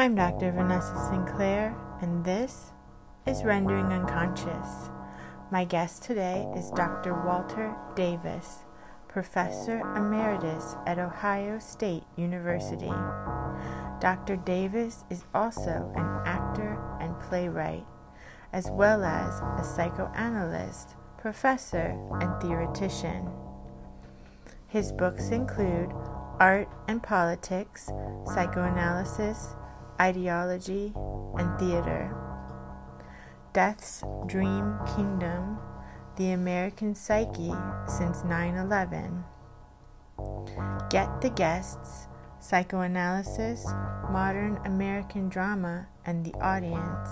[0.00, 0.50] I'm Dr.
[0.52, 2.72] Vanessa Sinclair, and this
[3.26, 4.88] is Rendering Unconscious.
[5.50, 7.12] My guest today is Dr.
[7.12, 8.60] Walter Davis,
[9.08, 12.90] Professor Emeritus at Ohio State University.
[14.00, 14.36] Dr.
[14.36, 17.84] Davis is also an actor and playwright,
[18.54, 23.30] as well as a psychoanalyst, professor, and theoretician.
[24.66, 25.92] His books include
[26.40, 27.90] Art and Politics,
[28.24, 29.56] Psychoanalysis,
[30.00, 30.94] Ideology,
[31.36, 32.16] and Theater.
[33.52, 35.58] Death's Dream Kingdom,
[36.16, 37.52] The American Psyche
[37.86, 39.24] Since 9 11.
[40.88, 42.06] Get the Guests,
[42.38, 43.66] Psychoanalysis,
[44.10, 47.10] Modern American Drama, and the Audience.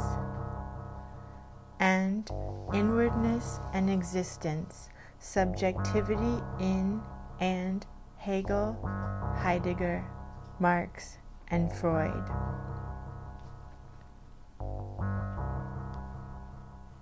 [1.81, 2.31] And
[2.73, 7.03] Inwardness and Existence, Subjectivity in
[7.39, 7.85] and
[8.17, 8.79] Hegel,
[9.37, 10.07] Heidegger,
[10.59, 11.19] Marx,
[11.51, 12.29] and Freud.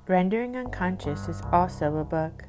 [0.08, 2.44] Rendering Unconscious is also a book.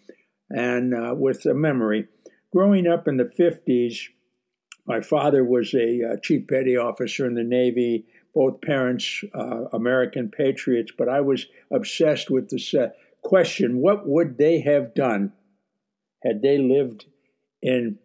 [0.49, 2.09] and uh, with a memory.
[2.53, 4.09] Growing up in the 50s,
[4.87, 10.31] my father was a uh, chief petty officer in the Navy, both parents uh, American
[10.31, 12.89] patriots, but I was obsessed with this uh,
[13.23, 15.33] question what would they have done
[16.25, 17.05] had they lived
[17.63, 17.99] in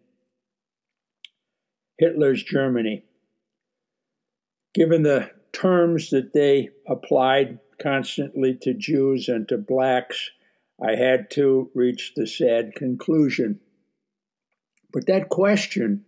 [1.97, 3.03] Hitler's Germany.
[4.73, 10.31] Given the terms that they applied constantly to Jews and to blacks,
[10.81, 13.61] I had to reach the sad conclusion.
[14.91, 16.05] But that question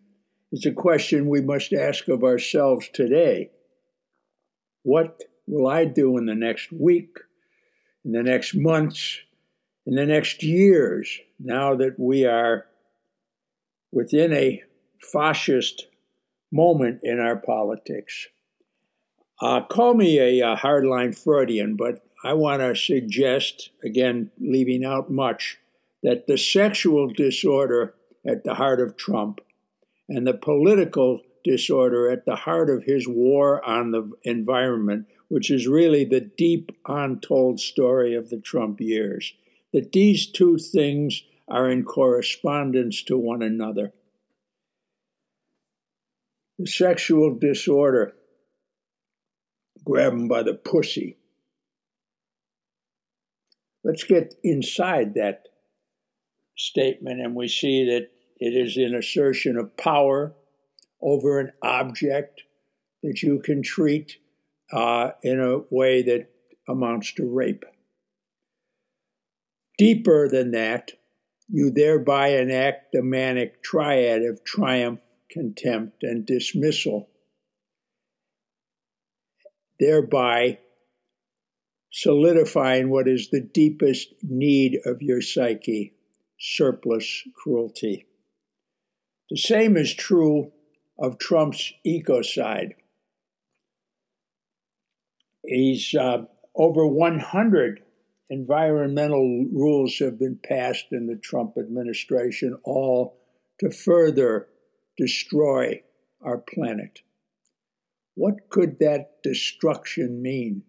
[0.52, 3.52] is a question we must ask of ourselves today.
[4.84, 7.18] What will I do in the next week,
[8.04, 9.20] in the next months,
[9.86, 12.66] in the next years, now that we are
[13.92, 14.64] within a
[15.00, 15.88] fascist
[16.52, 18.28] moment in our politics.
[19.42, 25.12] Uh, call me a, a hardline Freudian, but I want to suggest, again, leaving out
[25.12, 25.60] much,
[26.02, 27.94] that the sexual disorder
[28.26, 29.40] at the heart of Trump
[30.10, 35.68] and the political disorder at the heart of his war on the environment, which is
[35.68, 39.34] really the deep, untold story of the Trump years,
[39.72, 44.07] that these two things are in correspondence to one another the
[46.66, 48.14] sexual disorder,
[49.86, 51.18] grab him by the pussy.
[53.84, 55.44] Let's get inside that
[56.58, 58.10] statement, and we see that
[58.40, 60.34] it is an assertion of power
[61.02, 62.44] over an object
[63.04, 64.18] that you can treat
[64.72, 66.30] uh, in a way that
[66.68, 67.64] amounts to rape.
[69.78, 70.92] Deeper than that,
[71.48, 75.00] you thereby enact the manic triad of triumph,
[75.32, 77.10] contempt, and dismissal,
[79.80, 80.60] thereby
[81.92, 85.94] solidifying what is the deepest need of your psyche
[86.40, 88.06] surplus cruelty.
[89.30, 90.52] The same is true
[91.00, 92.74] of Trump's ecocide.
[95.44, 96.26] He's uh,
[96.56, 97.82] over 100
[98.30, 103.18] environmental rules have been passed in the Trump administration, all
[103.60, 104.48] to further
[104.98, 105.82] destroy
[106.22, 107.02] our planet.
[108.16, 110.64] What could that destruction mean?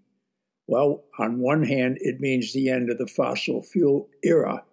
[0.66, 4.64] Well, on one hand, it means the end of the fossil fuel era.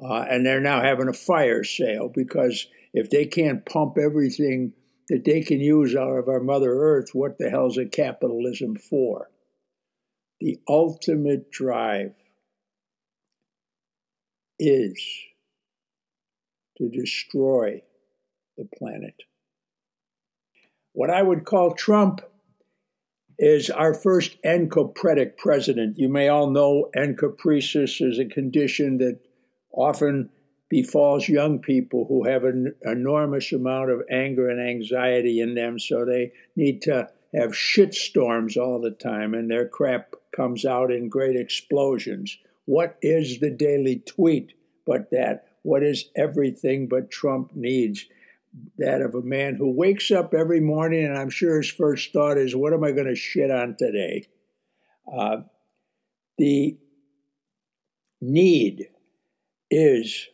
[0.00, 4.74] Uh, and they're now having a fire sale because if they can't pump everything
[5.08, 9.30] that they can use out of our Mother Earth, what the hell's a capitalism for?
[10.40, 12.12] The ultimate drive
[14.58, 15.02] is
[16.76, 17.82] to destroy
[18.56, 19.14] the planet.
[20.92, 22.22] What I would call Trump
[23.38, 25.98] is our first encopretic president.
[25.98, 29.20] You may all know encopresis is a condition that
[29.72, 30.30] often
[30.68, 36.04] befalls young people who have an enormous amount of anger and anxiety in them, so
[36.04, 41.08] they need to have shit storms all the time, and their crap comes out in
[41.08, 42.38] great explosions.
[42.64, 44.54] What is the daily tweet
[44.86, 45.46] but that?
[45.62, 48.06] What is everything but Trump needs?
[48.78, 52.38] That of a man who wakes up every morning, and I'm sure his first thought
[52.38, 54.28] is, What am I going to shit on today?
[55.12, 55.38] Uh,
[56.38, 56.76] the
[58.20, 58.88] need
[59.70, 60.28] is,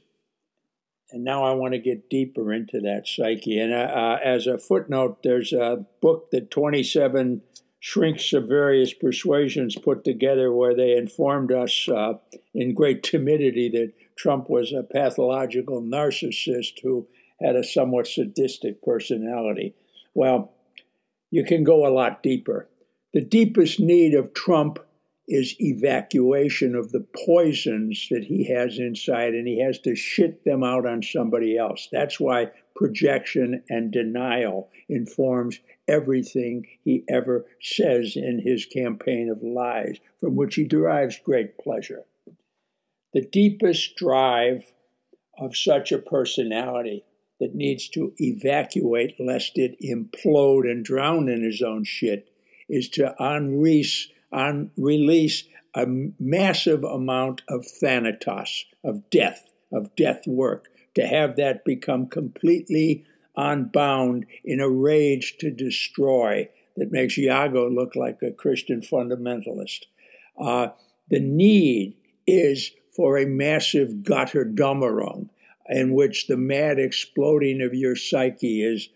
[1.10, 3.58] and now I want to get deeper into that psyche.
[3.58, 7.42] And uh, uh, as a footnote, there's a book that 27
[7.80, 12.14] shrinks of various persuasions put together where they informed us uh,
[12.54, 17.08] in great timidity that Trump was a pathological narcissist who
[17.40, 19.75] had a somewhat sadistic personality.
[20.14, 20.52] Well,
[21.31, 22.69] you can go a lot deeper.
[23.12, 24.79] The deepest need of Trump
[25.29, 30.64] is evacuation of the poisons that he has inside, and he has to shit them
[30.64, 31.88] out on somebody else.
[31.93, 39.99] That's why projection and denial informs everything he ever says in his campaign of lies,
[40.20, 42.02] from which he derives great pleasure.
[43.12, 44.64] The deepest drive
[45.38, 47.05] of such a personality
[47.42, 52.28] that needs to evacuate lest it implode and drown in his own shit
[52.68, 55.42] is to unleash on release
[55.74, 55.84] a
[56.20, 63.04] massive amount of thanatos, of death, of death work, to have that become completely
[63.36, 69.86] unbound in a rage to destroy that makes Iago look like a Christian fundamentalist.
[70.40, 70.68] Uh,
[71.08, 75.28] the need is for a massive Götterdämmerung
[75.72, 78.88] in which the mad exploding of your psyche is,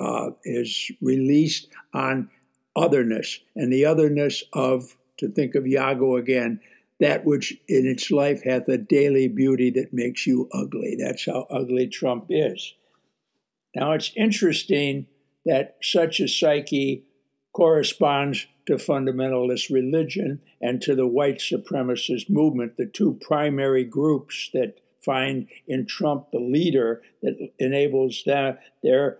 [0.00, 2.30] uh, is released on
[2.74, 6.60] otherness, and the otherness of, to think of Iago again,
[7.00, 10.96] that which in its life hath a daily beauty that makes you ugly.
[10.98, 12.74] That's how ugly Trump is.
[13.74, 15.06] Now it's interesting
[15.44, 17.04] that such a psyche
[17.52, 24.78] corresponds to fundamentalist religion and to the white supremacist movement, the two primary groups that
[25.04, 29.18] find in Trump the leader that enables their, their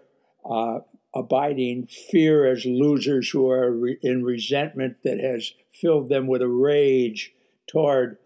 [0.48, 0.80] uh,
[1.14, 6.48] abiding fear as losers who are re- in resentment that has filled them with a
[6.48, 7.32] rage
[7.70, 8.18] toward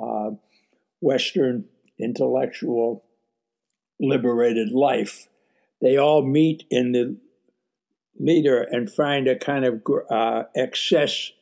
[0.00, 0.30] uh,
[1.00, 1.64] Western
[1.98, 3.04] intellectual
[4.00, 5.28] liberated life.
[5.80, 7.16] They all meet in the
[8.18, 11.32] leader and find a kind of uh, excess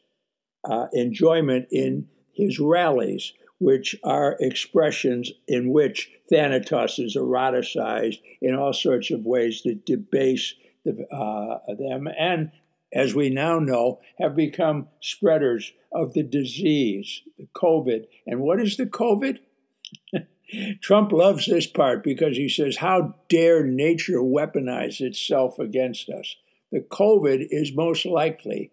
[0.69, 3.33] uh, enjoyment in his rallies,
[3.65, 10.53] which are expressions in which Thanatos is eroticized in all sorts of ways that debase
[10.85, 12.51] the, uh, them, and
[12.93, 18.05] as we now know, have become spreaders of the disease, the COVID.
[18.27, 19.39] And what is the COVID?
[20.83, 26.37] Trump loves this part because he says, How dare nature weaponize itself against us?
[26.71, 28.73] The COVID is most likely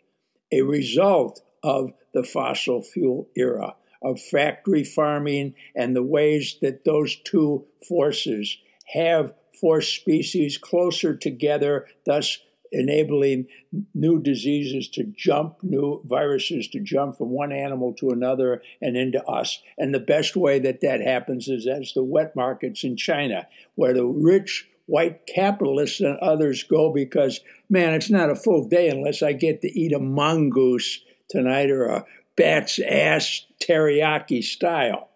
[0.52, 7.16] a result of the fossil fuel era, of factory farming, and the ways that those
[7.16, 8.58] two forces
[8.94, 12.40] have forced species closer together, thus
[12.72, 13.48] enabling
[13.94, 19.24] new diseases to jump, new viruses to jump from one animal to another and into
[19.26, 19.62] us.
[19.78, 23.94] And the best way that that happens is as the wet markets in China, where
[23.94, 29.22] the rich white capitalists and others go because, man, it's not a full day unless
[29.22, 32.06] I get to eat a mongoose tonight or a
[32.42, 35.10] bat's ass teriyaki style.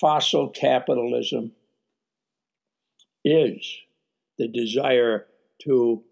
[0.00, 1.52] Fossil capitalism
[3.22, 3.76] is
[4.38, 5.26] the desire
[5.62, 6.02] to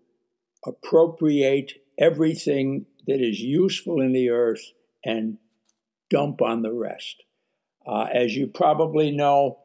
[0.66, 5.38] appropriate everything that is useful in the earth and
[6.10, 7.22] dump on the rest.
[7.86, 9.58] Uh, as you probably know,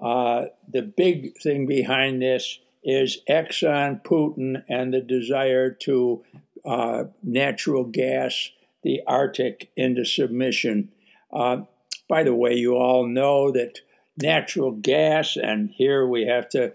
[0.00, 6.24] uh, the big thing behind this is Exxon, Putin, and the desire to
[6.64, 10.90] uh, natural gas the Arctic into submission.
[11.32, 11.62] Uh,
[12.08, 13.80] by the way, you all know that
[14.16, 16.72] natural gas, and here we have to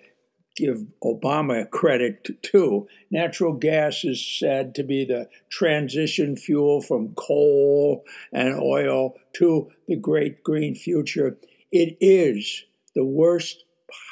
[0.56, 2.88] give Obama credit too.
[3.12, 9.96] Natural gas is said to be the transition fuel from coal and oil to the
[9.96, 11.38] great green future.
[11.72, 12.64] It is
[12.96, 13.64] the worst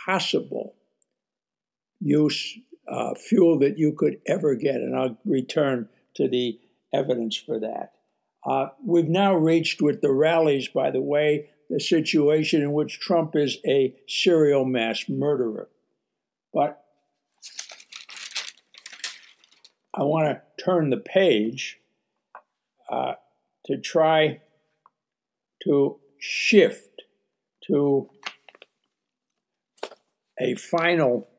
[0.06, 0.76] possible
[2.00, 6.60] use uh, fuel that you could ever get, and I'll return to the
[6.94, 7.94] evidence for that.
[8.46, 13.36] Uh, we've now reached with the rallies, by the way, the situation in which Trump
[13.36, 15.70] is a serial mass murderer.
[16.54, 16.84] But
[19.94, 21.80] I want to turn the page
[22.90, 23.14] uh,
[23.66, 24.42] to try
[25.64, 27.02] to shift
[27.68, 28.10] to
[30.40, 31.30] a final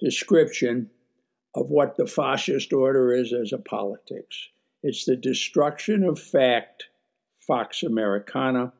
[0.00, 0.90] description
[1.54, 4.48] of what the fascist order is as a politics.
[4.82, 6.84] It's the destruction of fact,
[7.46, 8.72] Fox Americana.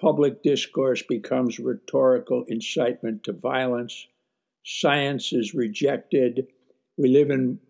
[0.00, 4.06] Public discourse becomes rhetorical incitement to violence
[4.64, 6.46] science is rejected.
[6.96, 7.60] We live in,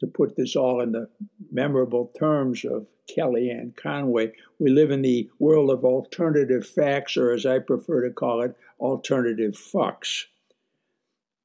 [0.00, 1.08] to put this all in the
[1.52, 7.44] memorable terms of Kellyanne Conway, we live in the world of alternative facts, or as
[7.44, 10.26] I prefer to call it, alternative fucks.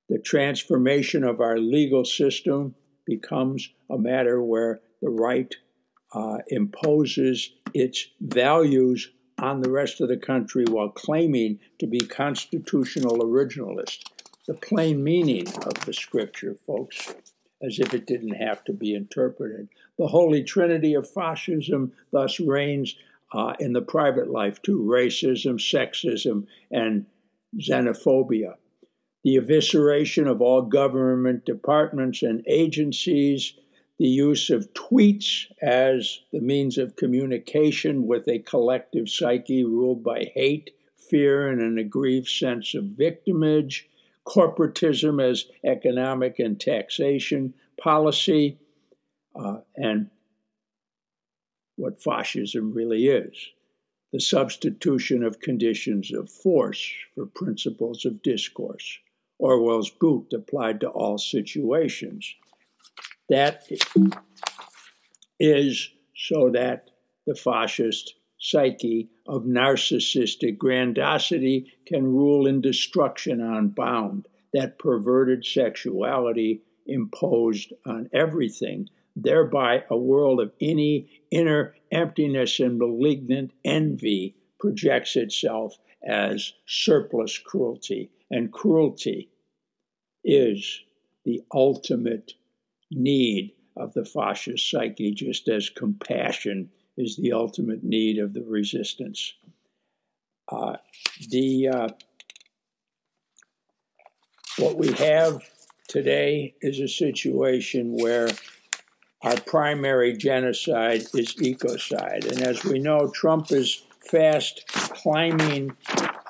[0.09, 5.53] The transformation of our legal system becomes a matter where the right
[6.13, 13.19] uh, imposes its values on the rest of the country while claiming to be constitutional
[13.19, 14.03] originalist
[14.47, 17.13] the plain meaning of the scripture, folks,
[17.61, 19.67] as if it didn't have to be interpreted.
[19.97, 22.95] The Holy Trinity of fascism thus reigns
[23.33, 27.07] uh, in the private life too racism, sexism, and
[27.59, 28.55] xenophobia.
[29.25, 33.53] The evisceration of all government departments and agencies,
[33.97, 40.31] the use of tweets as the means of communication with a collective psyche ruled by
[40.35, 43.89] hate, fear, and an aggrieved sense of victimage
[44.27, 48.59] corporatism as economic and taxation policy,
[49.35, 50.11] uh, and
[51.77, 53.35] what fascism really is
[54.13, 58.99] the substitution of conditions of force for principles of discourse.
[59.39, 62.33] Orwell's boot applied to all situations.
[63.29, 63.63] That
[65.39, 66.89] is so that
[67.25, 74.27] the fascist psyche of narcissistic grandiosity can rule in destruction unbound.
[74.53, 83.51] That perverted sexuality imposed on everything, thereby a world of any inner emptiness and malignant
[83.65, 88.11] envy projects itself as surplus cruelty.
[88.29, 89.29] And cruelty
[90.23, 90.81] is
[91.23, 92.33] the ultimate
[92.91, 99.33] need of the fascist psyche, just as compassion is the ultimate need of the resistance.
[100.49, 100.77] Uh,
[101.29, 101.89] the uh,
[104.57, 105.41] what we have
[105.87, 108.29] today is a situation where
[109.23, 115.75] our primary genocide is ecocide, and as we know, Trump is fast climbing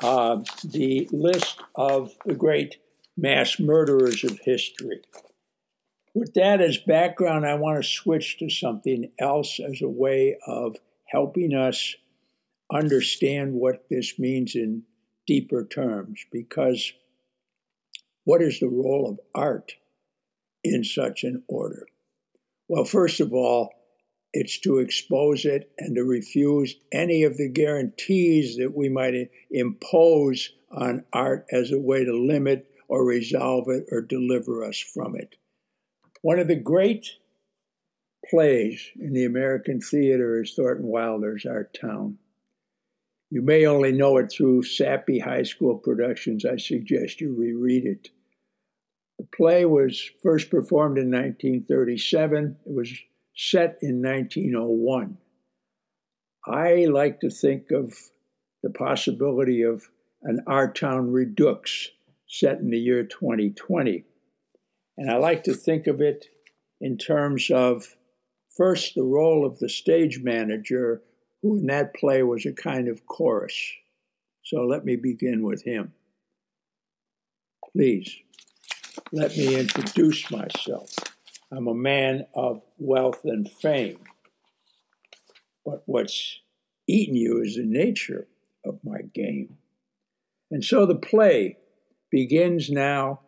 [0.02, 2.78] uh, the list of the great
[3.18, 5.02] mass murderers of history.
[6.14, 10.78] With that as background, I want to switch to something else as a way of
[11.06, 11.96] helping us
[12.72, 14.84] understand what this means in
[15.28, 16.26] deeper terms.
[16.32, 16.94] Because
[18.24, 19.74] what is the role of art
[20.64, 21.86] in such an order?
[22.68, 23.72] Well, first of all,
[24.36, 30.52] it's to expose it and to refuse any of the guarantees that we might impose
[30.70, 35.36] on art as a way to limit or resolve it or deliver us from it.
[36.22, 37.08] One of the great
[38.30, 42.18] plays in the American theater is Thornton Wilder's Our Town.
[43.32, 46.44] You may only know it through sappy high school productions.
[46.44, 48.10] I suggest you reread it.
[49.18, 52.58] The play was first performed in 1937.
[52.66, 52.92] It was
[53.36, 55.18] set in 1901.
[56.48, 57.94] I like to think of
[58.64, 59.90] the possibility of
[60.24, 61.90] an Our Town Redux
[62.28, 64.04] set in the year 2020.
[64.98, 66.26] And I like to think of it
[66.80, 67.96] in terms of
[68.56, 71.02] first the role of the stage manager,
[71.42, 73.74] who in that play was a kind of chorus.
[74.44, 75.94] So let me begin with him.
[77.72, 78.16] Please,
[79.12, 81.05] let me introduce myself.
[81.52, 84.00] I'm a man of wealth and fame.
[85.66, 86.40] but what's
[86.88, 88.28] eating you is the nature
[88.66, 89.58] of my game.
[90.52, 91.58] And so the play
[92.12, 93.22] begins now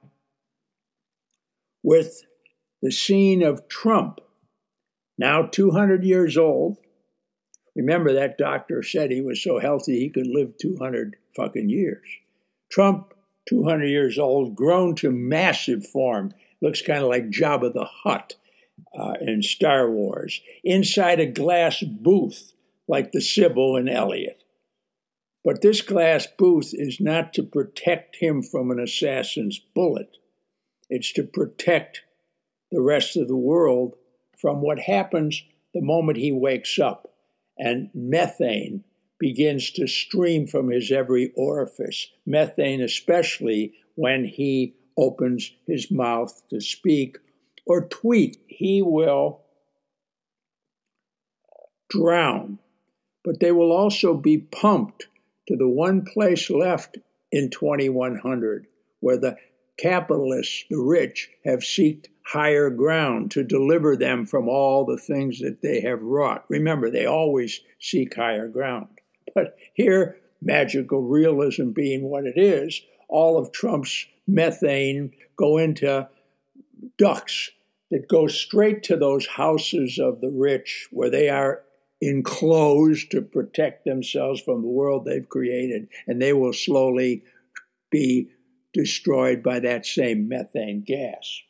[1.84, 2.24] with
[2.82, 4.20] the scene of Trump,
[5.18, 6.78] now 200 years old.
[7.76, 12.08] Remember, that doctor said he was so healthy he could live 200 fucking years.
[12.72, 13.14] Trump,
[13.50, 18.36] 200 years old, grown to massive form, looks kind of like Jabba the Hutt
[18.98, 22.54] uh, in Star Wars, inside a glass booth
[22.88, 24.44] like the Sybil and Elliot.
[25.44, 30.18] But this glass booth is not to protect him from an assassin's bullet.
[30.90, 32.02] It's to protect
[32.72, 33.96] the rest of the world
[34.38, 37.14] from what happens the moment he wakes up
[37.58, 38.84] and methane
[39.20, 42.08] begins to stream from his every orifice.
[42.26, 47.18] Methane, especially when he opens his mouth to speak
[47.66, 49.42] or tweet, he will
[51.90, 52.60] drown.
[53.24, 55.08] But they will also be pumped
[55.48, 56.98] to the one place left
[57.32, 58.68] in 2100
[59.00, 59.38] where the
[59.78, 65.62] capitalists, the rich, have sought higher ground to deliver them from all the things that
[65.62, 66.46] they have wrought.
[66.50, 68.88] Remember, they always seek higher ground.
[69.36, 76.08] But here, magical realism being what it is, all of Trump's methane go into
[76.98, 77.52] ducts
[77.90, 81.64] that go straight to those houses of the rich where they are
[82.02, 87.24] enclosed to protect themselves from the world they've created, and they will slowly
[87.90, 88.30] be
[88.74, 91.42] destroyed by that same methane gas.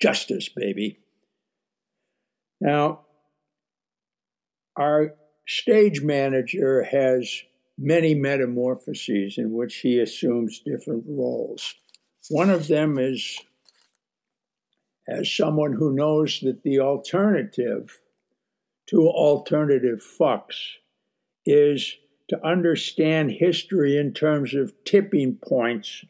[0.00, 1.00] Justice, baby.
[2.60, 3.06] Now,
[4.76, 5.14] our
[5.46, 7.42] stage manager has
[7.78, 11.74] many metamorphoses in which he assumes different roles.
[12.28, 13.38] One of them is
[15.06, 18.00] as someone who knows that the alternative
[18.88, 20.56] to alternative fucks
[21.46, 21.94] is
[22.28, 26.04] to understand history in terms of tipping points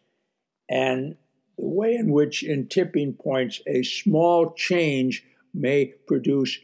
[0.68, 1.16] and
[1.58, 6.58] the way in which, in tipping points, a small change may produce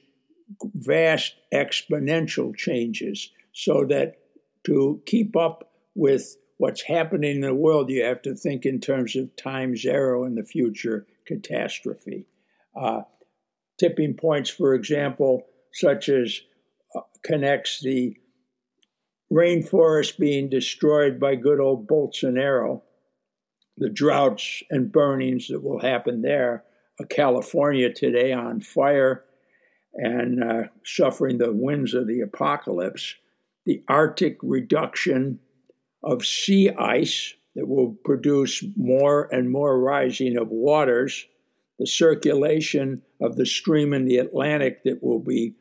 [0.74, 4.18] vast exponential changes, so that
[4.64, 9.16] to keep up with what's happening in the world, you have to think in terms
[9.16, 12.26] of time zero in the future catastrophe.
[12.76, 13.02] Uh,
[13.78, 16.40] tipping points, for example, such as
[16.94, 18.16] uh, connects the
[19.32, 22.82] rainforest being destroyed by good old Bolsonaro,
[23.76, 26.64] the droughts and burnings that will happen there,
[27.00, 29.24] uh, California today on fire
[29.94, 33.14] and uh, suffering the winds of the apocalypse,
[33.66, 35.38] the Arctic reduction
[36.02, 41.26] of sea ice that will produce more and more rising of waters,
[41.78, 45.54] the circulation of the stream in the Atlantic that will be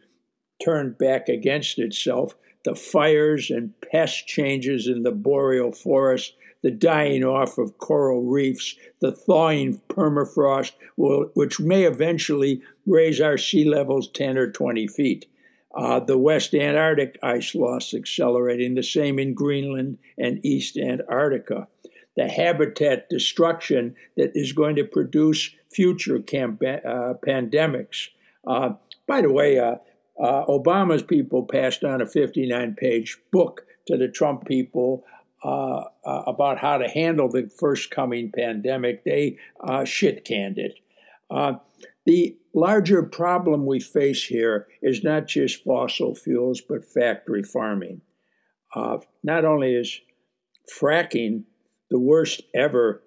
[0.63, 2.35] turned back against itself,
[2.65, 8.75] the fires and pest changes in the boreal forest, the dying off of coral reefs,
[9.01, 15.25] the thawing permafrost, will, which may eventually raise our sea levels 10 or 20 feet.
[15.73, 21.67] Uh, the West Antarctic ice loss accelerating, the same in Greenland and East Antarctica.
[22.15, 28.09] The habitat destruction that is going to produce future camp- uh, pandemics.
[28.45, 28.73] Uh,
[29.07, 29.77] by the way, uh,
[30.21, 35.03] uh, Obama's people passed on a 59 page book to the Trump people
[35.43, 39.03] uh, about how to handle the first coming pandemic.
[39.03, 39.37] They
[39.85, 40.75] shit canned it.
[42.05, 48.01] The larger problem we face here is not just fossil fuels, but factory farming.
[48.75, 49.99] Uh, not only is
[50.79, 51.43] fracking
[51.89, 53.03] the worst ever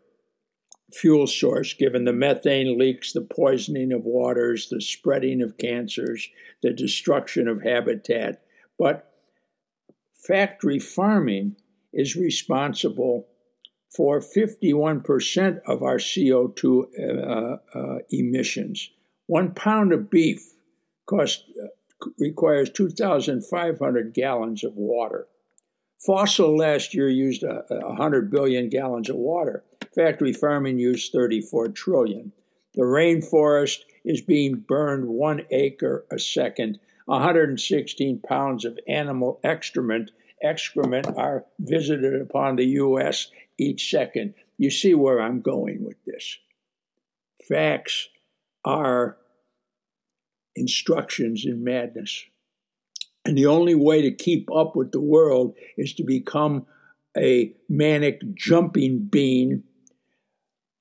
[0.92, 6.28] fuel source, given the methane leaks, the poisoning of waters, the spreading of cancers,
[6.62, 8.42] the destruction of habitat.
[8.78, 9.12] But
[10.14, 11.56] factory farming
[11.92, 13.28] is responsible
[13.94, 18.90] for 51% of our CO2 uh, uh, emissions.
[19.27, 20.42] One pound of beef
[21.07, 21.68] cost, uh,
[22.18, 25.27] requires 2,500 gallons of water.
[26.05, 29.64] Fossil last year used a, 100 billion gallons of water.
[29.94, 32.33] Factory farming used 34 trillion.
[32.75, 36.79] The rainforest is being burned one acre a second.
[37.07, 40.11] 116 pounds of animal excrement
[40.42, 43.29] excrement are visited upon the U.S.
[43.58, 44.34] each second.
[44.58, 46.38] You see where I'm going with this.
[47.48, 48.08] Facts
[48.64, 49.16] are
[50.54, 52.24] instructions in madness.
[53.24, 56.66] And the only way to keep up with the world is to become
[57.16, 59.64] a manic jumping bean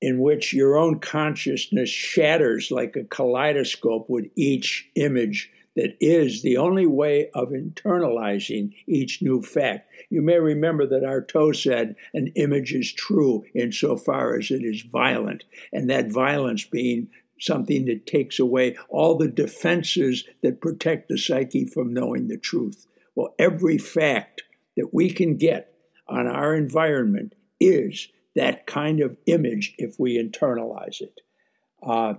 [0.00, 6.56] in which your own consciousness shatters like a kaleidoscope with each image that is the
[6.56, 9.90] only way of internalizing each new fact.
[10.10, 15.44] You may remember that Artaud said an image is true insofar as it is violent,
[15.72, 17.08] and that violence being
[17.38, 22.86] something that takes away all the defenses that protect the psyche from knowing the truth.
[23.14, 24.42] Well, every fact
[24.76, 25.74] that we can get
[26.08, 31.20] on our environment is that kind of image if we internalize it.
[31.82, 32.14] Uh,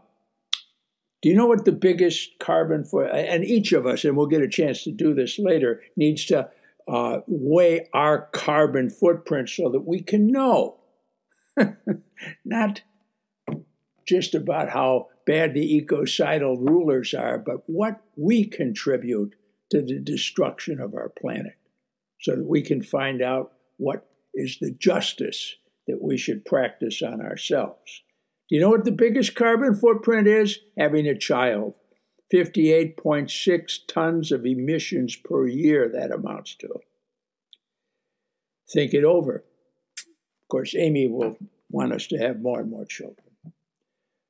[1.22, 4.42] do you know what the biggest carbon for, and each of us, and we'll get
[4.42, 6.50] a chance to do this later, needs to
[6.88, 10.78] uh, weigh our carbon footprint so that we can know,
[12.46, 12.82] not
[14.08, 19.36] just about how bad the ecocidal rulers are, but what we contribute
[19.70, 21.58] to the destruction of our planet
[22.22, 25.56] so that we can find out what is the justice
[25.88, 28.02] that we should practice on ourselves.
[28.50, 30.60] Do you know what the biggest carbon footprint is?
[30.78, 31.74] Having a child.
[32.34, 36.68] 58.6 tons of emissions per year that amounts to.
[38.72, 39.46] Think it over.
[39.98, 41.38] Of course, Amy will
[41.70, 43.28] want us to have more and more children.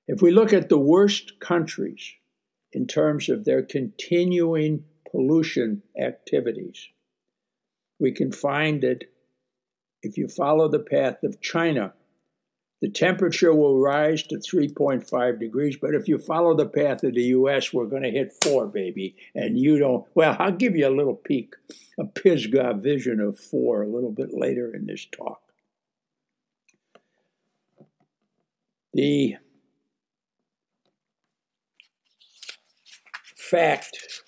[0.07, 2.13] If we look at the worst countries
[2.71, 6.87] in terms of their continuing pollution activities,
[7.99, 9.05] we can find that
[10.01, 11.93] if you follow the path of China,
[12.81, 17.23] the temperature will rise to 3.5 degrees, but if you follow the path of the
[17.23, 19.15] US, we're going to hit 4, baby.
[19.33, 21.55] And you don't, well, I'll give you a little peek,
[21.97, 25.41] a Pisgah vision of 4 a little bit later in this talk.
[28.93, 29.37] The
[33.35, 34.23] fact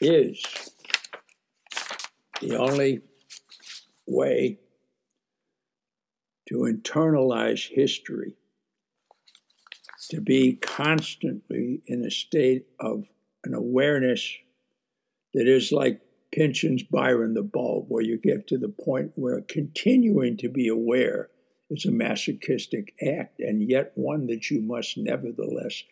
[0.00, 0.42] is
[2.40, 3.00] the only
[4.06, 4.58] way
[6.48, 8.36] to internalize history,
[10.10, 13.08] to be constantly in a state of
[13.44, 14.36] an awareness
[15.32, 16.00] that is like
[16.32, 21.30] Pynchon's Byron the Bulb, where you get to the point where continuing to be aware
[21.70, 25.82] is a masochistic act, and yet one that you must nevertheless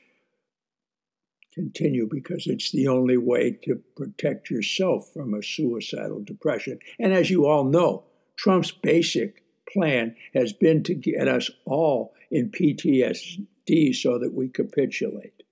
[1.54, 6.78] continue because it's the only way to protect yourself from a suicidal depression.
[6.98, 8.04] And as you all know,
[8.36, 9.41] Trump's basic
[9.72, 15.42] plan has been to get us all in PTSD so that we capitulate.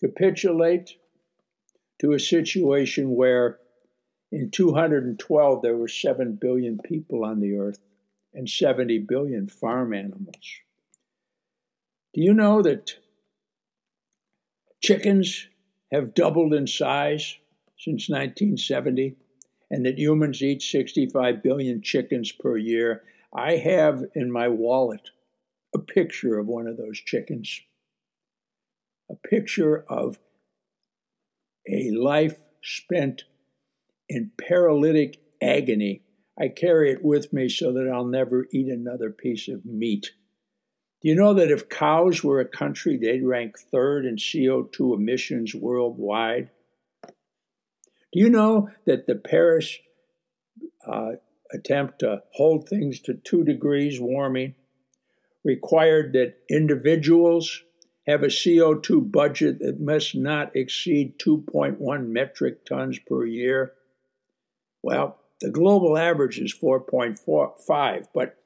[0.00, 0.96] Capitulate
[2.00, 3.58] to a situation where
[4.30, 7.80] in 212 there were 7 billion people on the earth
[8.34, 10.60] and 70 billion farm animals.
[12.14, 12.92] Do you know that
[14.80, 15.48] chickens
[15.90, 17.36] have doubled in size
[17.78, 19.16] since 1970?
[19.70, 23.02] And that humans eat 65 billion chickens per year.
[23.34, 25.10] I have in my wallet
[25.74, 27.60] a picture of one of those chickens,
[29.10, 30.18] a picture of
[31.68, 33.24] a life spent
[34.08, 36.02] in paralytic agony.
[36.40, 40.12] I carry it with me so that I'll never eat another piece of meat.
[41.02, 45.54] Do you know that if cows were a country, they'd rank third in CO2 emissions
[45.54, 46.50] worldwide?
[48.12, 49.78] Do you know that the Paris
[50.86, 51.12] uh,
[51.52, 54.54] attempt to hold things to two degrees warming
[55.44, 57.62] required that individuals
[58.06, 63.74] have a CO2 budget that must not exceed 2.1 metric tons per year?
[64.82, 68.36] Well, the global average is 4.45, but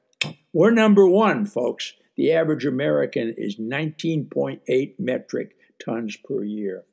[0.53, 1.93] we're number one, folks.
[2.15, 6.83] The average American is 19.8 metric tons per year.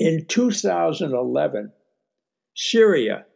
[0.00, 1.72] In 2011,
[2.56, 3.26] Syria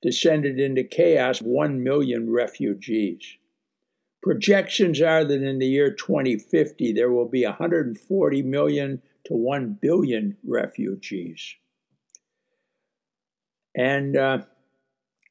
[0.00, 3.36] descended into chaos 1 million refugees.
[4.22, 10.36] Projections are that in the year 2050, there will be 140 million to 1 billion
[10.46, 11.56] refugees.
[13.76, 14.42] And uh,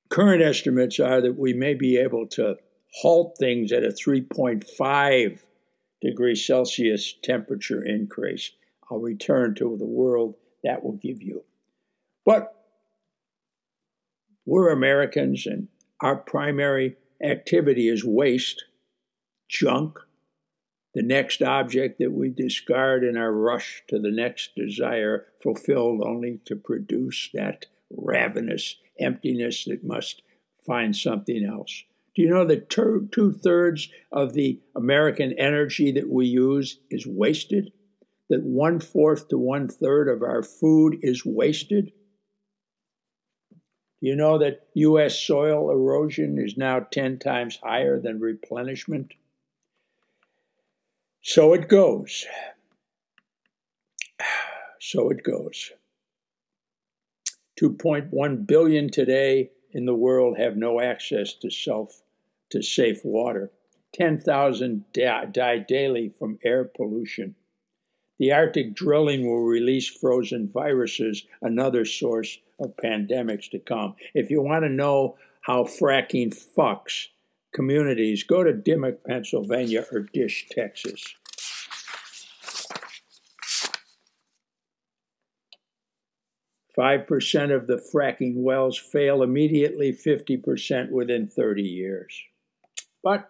[0.09, 2.57] current estimates are that we may be able to
[2.95, 5.39] halt things at a 3.5
[6.01, 8.51] degree Celsius temperature increase.
[8.91, 11.43] I'll return to the world that will give you.
[12.25, 12.53] But
[14.45, 15.67] we're Americans, and
[16.01, 18.65] our primary activity is waste,
[19.47, 19.99] junk,
[20.93, 26.39] the next object that we discard in our rush to the next desire, fulfilled only
[26.45, 30.23] to produce that ravenous emptiness that must
[30.65, 31.83] find something else.
[32.15, 37.71] Do you know that two thirds of the American energy that we use is wasted?
[38.29, 41.91] That one fourth to one third of our food is wasted?
[44.01, 45.19] Do you know that U.S.
[45.19, 49.13] soil erosion is now 10 times higher than replenishment?
[51.21, 52.25] So it goes.
[54.81, 55.71] So it goes.
[57.61, 62.01] 2.1 billion today in the world have no access to self
[62.49, 63.51] to safe water.
[63.93, 67.35] 10,000 die daily from air pollution.
[68.19, 73.95] The Arctic drilling will release frozen viruses, another source of pandemics to come.
[74.13, 77.07] If you want to know how fracking fucks
[77.53, 81.01] communities, go to Dimock, Pennsylvania or Dish, Texas.
[86.75, 92.21] Five percent of the fracking wells fail immediately, 50% within 30 years.
[93.03, 93.29] But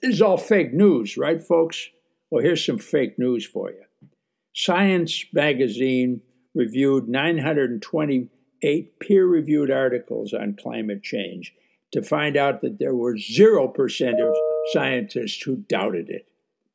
[0.00, 1.88] this is all fake news, right, folks?
[2.30, 3.84] Well, here's some fake news for you.
[4.54, 6.20] Science magazine
[6.54, 11.54] reviewed 928 peer reviewed articles on climate change
[11.92, 14.36] to find out that there were 0% of
[14.72, 16.28] scientists who doubted it.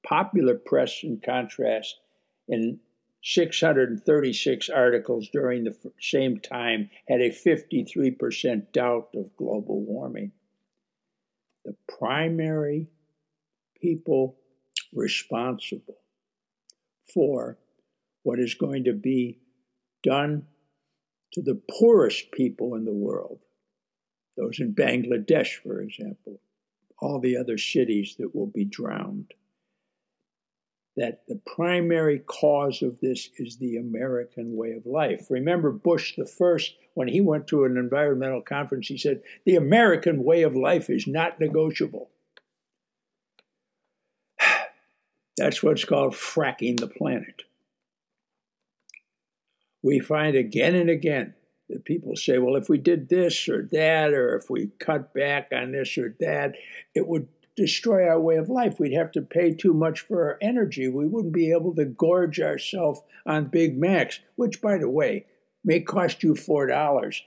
[0.03, 1.99] Popular press, in contrast,
[2.47, 2.79] in
[3.23, 10.31] 636 articles during the same time had a 53% doubt of global warming.
[11.65, 12.87] The primary
[13.81, 14.37] people
[14.93, 15.97] responsible
[17.13, 17.57] for
[18.27, 19.39] what is going to be
[20.03, 20.45] done
[21.31, 23.39] to the poorest people in the world,
[24.35, 26.41] those in Bangladesh, for example,
[26.99, 29.33] all the other cities that will be drowned.
[30.97, 35.27] That the primary cause of this is the American way of life.
[35.29, 40.25] Remember Bush the first, when he went to an environmental conference, he said, The American
[40.25, 42.09] way of life is not negotiable.
[45.37, 47.43] That's what's called fracking the planet
[49.87, 51.33] we find again and again
[51.69, 55.49] that people say, well, if we did this or that, or if we cut back
[55.53, 56.55] on this or that,
[56.93, 58.79] it would destroy our way of life.
[58.79, 60.89] We'd have to pay too much for our energy.
[60.89, 65.25] We wouldn't be able to gorge ourselves on Big Macs, which, by the way,
[65.63, 67.21] may cost you $4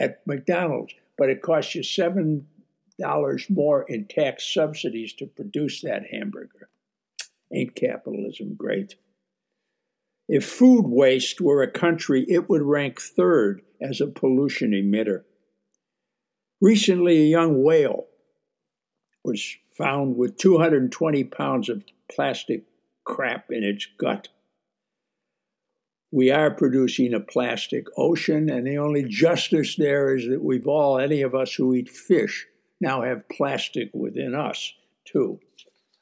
[0.00, 2.42] at McDonald's, but it costs you $7
[3.48, 6.68] more in tax subsidies to produce that hamburger.
[7.52, 8.96] Ain't capitalism great?
[10.28, 15.24] If food waste were a country, it would rank third as a pollution emitter.
[16.60, 18.06] Recently, a young whale
[19.24, 22.64] was found with 220 pounds of plastic
[23.04, 24.28] crap in its gut.
[26.10, 30.98] We are producing a plastic ocean, and the only justice there is that we've all,
[30.98, 32.46] any of us who eat fish,
[32.80, 34.74] now have plastic within us,
[35.06, 35.40] too.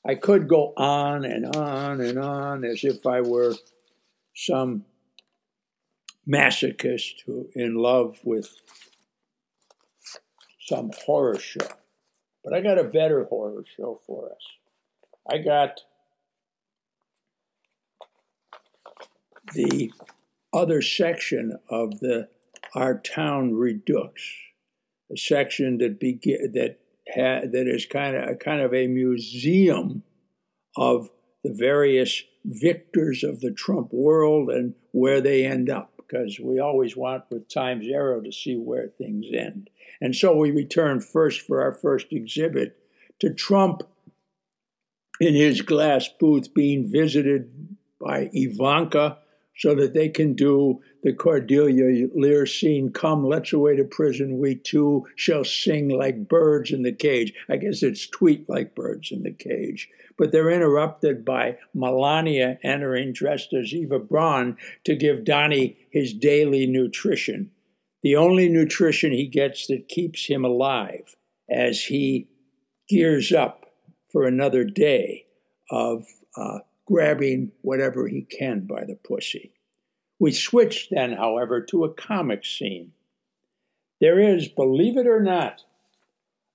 [0.04, 3.54] I could go on and on and on as if I were
[4.46, 4.84] some
[6.28, 8.48] masochist who in love with
[10.60, 11.66] some horror show.
[12.42, 14.42] But I got a better horror show for us.
[15.30, 15.80] I got
[19.54, 19.92] the
[20.52, 22.28] other section of the
[22.74, 24.22] our town redux,
[25.12, 26.78] a section that begin that
[27.14, 30.02] ha, that is kind of a kind of a museum
[30.76, 31.10] of
[31.42, 36.96] the various victors of the Trump world and where they end up, because we always
[36.96, 39.70] want with Times Arrow to see where things end.
[40.00, 42.76] And so we return first for our first exhibit
[43.20, 43.82] to Trump
[45.20, 49.18] in his glass booth being visited by Ivanka
[49.56, 54.54] so that they can do the Cordelia Lear scene, Come, let's away to prison, we
[54.54, 57.32] two shall sing like birds in the cage.
[57.48, 59.88] I guess it's tweet like birds in the cage.
[60.18, 66.66] But they're interrupted by Melania entering dressed as Eva Braun to give Donnie his daily
[66.66, 67.50] nutrition,
[68.02, 71.16] the only nutrition he gets that keeps him alive
[71.50, 72.28] as he
[72.88, 73.66] gears up
[74.12, 75.26] for another day
[75.70, 76.04] of
[76.36, 76.58] uh,
[76.90, 79.52] grabbing whatever he can by the pussy.
[80.18, 82.92] We switch then, however, to a comic scene.
[84.00, 85.62] There is, believe it or not,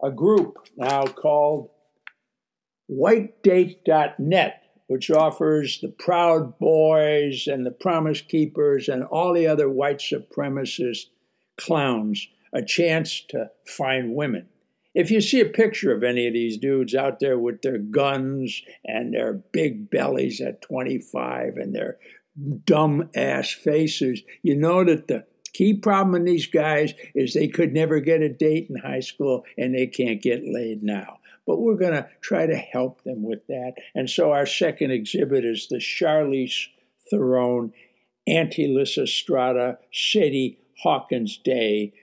[0.04, 1.70] a group now called
[2.92, 10.00] whitedate.net, which offers the Proud Boys and the Promise Keepers and all the other white
[10.00, 11.06] supremacist
[11.58, 14.48] clowns a chance to find women.
[14.96, 18.62] If you see a picture of any of these dudes out there with their guns
[18.86, 21.98] and their big bellies at 25 and their
[22.64, 27.74] dumb ass faces, you know that the key problem in these guys is they could
[27.74, 31.18] never get a date in high school and they can't get laid now.
[31.46, 33.74] But we're going to try to help them with that.
[33.94, 36.68] And so our second exhibit is the Charlize
[37.10, 37.74] Theron
[38.26, 41.94] Anti Lysistrata Sadie Hawkins Day,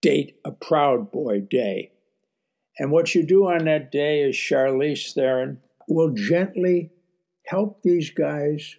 [0.00, 1.92] date a Proud Boy Day.
[2.78, 6.90] And what you do on that day is Charlize Theron will gently
[7.46, 8.76] help these guys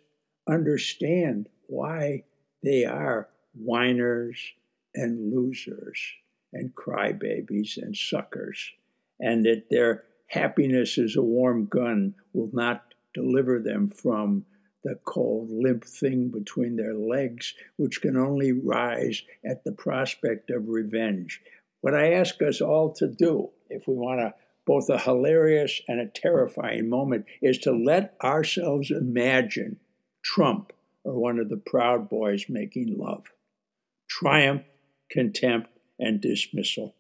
[0.48, 2.24] understand why
[2.64, 4.38] they are whiners
[4.94, 6.00] and losers
[6.52, 8.72] and crybabies and suckers,
[9.20, 14.46] and that their happiness as a warm gun will not deliver them from
[14.84, 20.70] the cold, limp thing between their legs, which can only rise at the prospect of
[20.70, 21.42] revenge.
[21.82, 24.34] What I ask us all to do, if we want
[24.66, 29.80] both a hilarious and a terrifying moment, is to let ourselves imagine
[30.24, 30.74] Trump
[31.04, 33.26] or one of the Proud Boys making love.
[34.08, 34.64] Triumph,
[35.10, 36.96] contempt, and dismissal.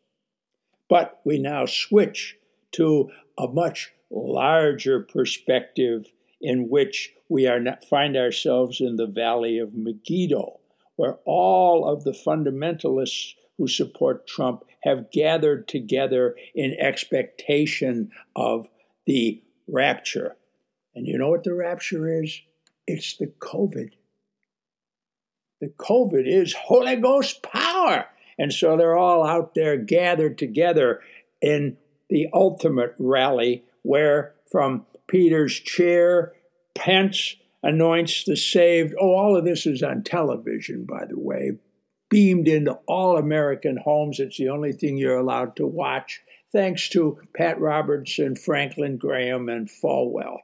[0.87, 2.37] But we now switch
[2.73, 9.57] to a much larger perspective in which we are not, find ourselves in the valley
[9.57, 10.59] of Megiddo,
[10.95, 18.69] where all of the fundamentalists who support Trump have gathered together in expectation of
[19.05, 20.37] the rapture.
[20.93, 22.41] And you know what the rapture is?
[22.87, 23.91] It's the COVID.
[25.59, 28.05] The COVID is Holy Ghost power.
[28.37, 31.01] And so they're all out there gathered together
[31.41, 31.77] in
[32.09, 36.33] the ultimate rally where from Peter's chair,
[36.75, 38.93] Pence anoints the saved.
[38.99, 41.53] Oh, all of this is on television, by the way,
[42.15, 44.21] beamed into all American homes.
[44.21, 46.21] It's the only thing you're allowed to watch,
[46.53, 50.37] thanks to Pat Robertson, Franklin Graham, and Falwell.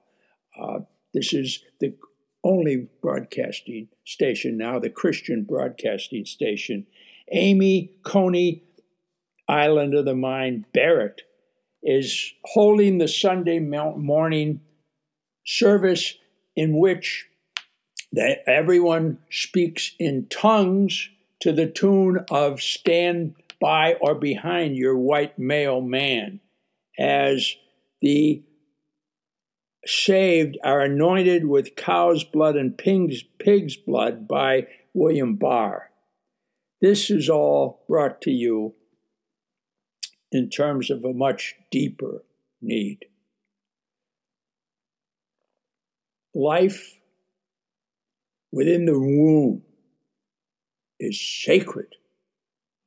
[0.62, 0.80] Uh,
[1.14, 1.96] this is the
[2.44, 6.88] only broadcasting station now, the Christian broadcasting station.
[7.32, 8.64] Amy Coney,
[9.48, 11.22] Island of the Mind, Barrett,
[11.82, 14.60] is holding the Sunday morning
[15.46, 16.16] service
[16.54, 17.28] in which
[18.46, 21.08] everyone speaks in tongues
[21.42, 26.40] to the tune of stand by or behind your white male man
[26.98, 27.56] as
[28.02, 28.44] the
[29.86, 35.90] saved are anointed with cow's blood and pig's, pig's blood by William Barr.
[36.80, 38.76] This is all brought to you
[40.32, 42.24] in terms of a much deeper
[42.62, 43.06] need.
[46.34, 47.00] Life
[48.52, 49.64] within the womb
[51.02, 51.96] is sacred,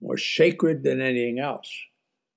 [0.00, 1.70] more sacred than anything else.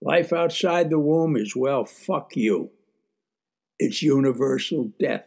[0.01, 2.71] Life outside the womb is, well, fuck you.
[3.79, 5.25] It's universal death.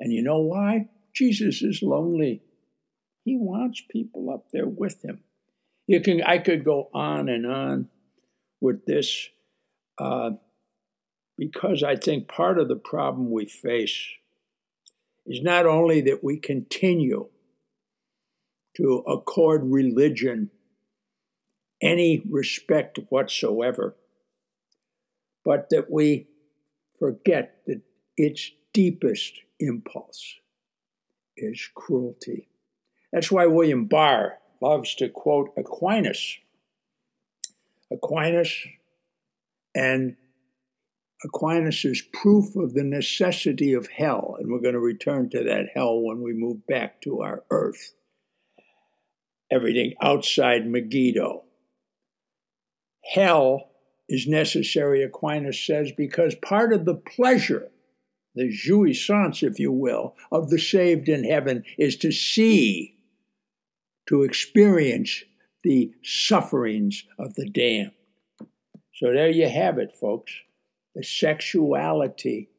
[0.00, 0.88] And you know why?
[1.14, 2.42] Jesus is lonely.
[3.24, 5.20] He wants people up there with him.
[5.86, 7.88] You can I could go on and on
[8.60, 9.28] with this
[9.98, 10.30] uh,
[11.38, 14.08] because I think part of the problem we face
[15.26, 17.28] is not only that we continue
[18.76, 20.50] to accord religion
[21.80, 23.96] any respect whatsoever,
[25.44, 26.28] but that we
[26.98, 27.82] forget that
[28.16, 30.36] its deepest impulse
[31.36, 32.48] is cruelty.
[33.12, 36.38] That's why William Barr loves to quote Aquinas.
[37.90, 38.54] Aquinas
[39.74, 40.16] and
[41.24, 46.00] Aquinas' proof of the necessity of hell, and we're going to return to that hell
[46.00, 47.94] when we move back to our earth.
[49.52, 51.44] Everything outside Megiddo.
[53.12, 53.70] Hell
[54.08, 57.68] is necessary, Aquinas says, because part of the pleasure,
[58.34, 62.96] the jouissance, if you will, of the saved in heaven is to see,
[64.08, 65.22] to experience
[65.62, 67.92] the sufferings of the damned.
[68.94, 70.32] So there you have it, folks
[70.94, 72.50] the sexuality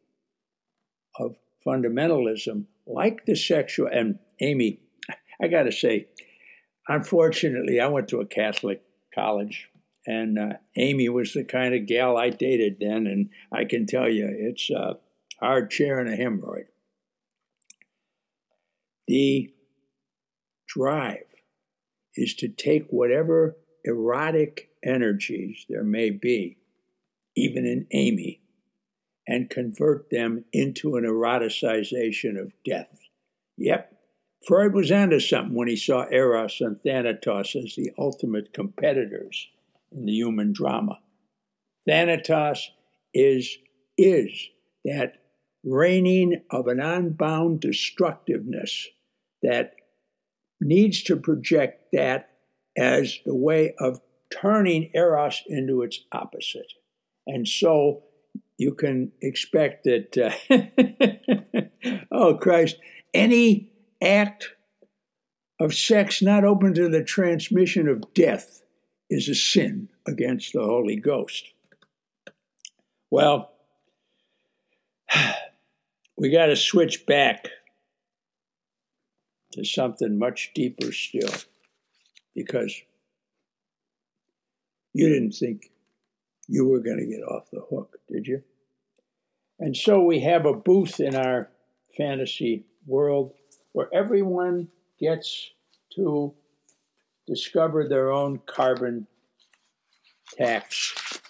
[1.19, 3.88] of fundamentalism, like the sexual.
[3.88, 4.79] And Amy,
[5.41, 6.08] I got to say,
[6.88, 8.82] unfortunately, I went to a Catholic
[9.13, 9.69] college,
[10.06, 14.10] and uh, Amy was the kind of gal I dated then, and I can tell
[14.10, 14.98] you, it's a
[15.39, 16.65] hard chair and a hemorrhoid.
[19.08, 19.54] The
[20.67, 21.26] drive
[22.16, 26.57] is to take whatever erotic energies there may be
[27.36, 28.41] even in Amy,
[29.28, 32.99] and convert them into an eroticization of death.
[33.57, 33.93] Yep,
[34.46, 39.48] Freud was onto something when he saw Eros and Thanatos as the ultimate competitors
[39.91, 41.00] in the human drama.
[41.88, 42.72] Thanatos
[43.14, 43.58] is,
[43.98, 44.50] is
[44.84, 45.14] that
[45.64, 48.88] reigning of an unbound destructiveness
[49.41, 49.76] that
[50.60, 52.30] needs to project that
[52.78, 56.74] as the way of turning Eros into its opposite.
[57.28, 58.04] And so
[58.58, 62.78] you can expect that, uh, oh Christ,
[63.14, 63.72] any
[64.04, 64.49] act
[65.60, 68.64] of sex not open to the transmission of death
[69.10, 71.54] is a sin against the Holy Ghost.
[73.10, 73.51] Well,
[76.18, 77.49] we got to switch back
[79.51, 81.30] to something much deeper still
[82.36, 82.82] because
[84.93, 85.72] you didn't think
[86.47, 88.43] you were going to get off the hook, did you?
[89.60, 91.49] And so we have a booth in our
[91.95, 93.34] fantasy world
[93.74, 94.69] where everyone
[94.99, 95.51] gets
[95.95, 96.34] to
[97.28, 99.07] discover their own carbon
[100.38, 101.21] tax.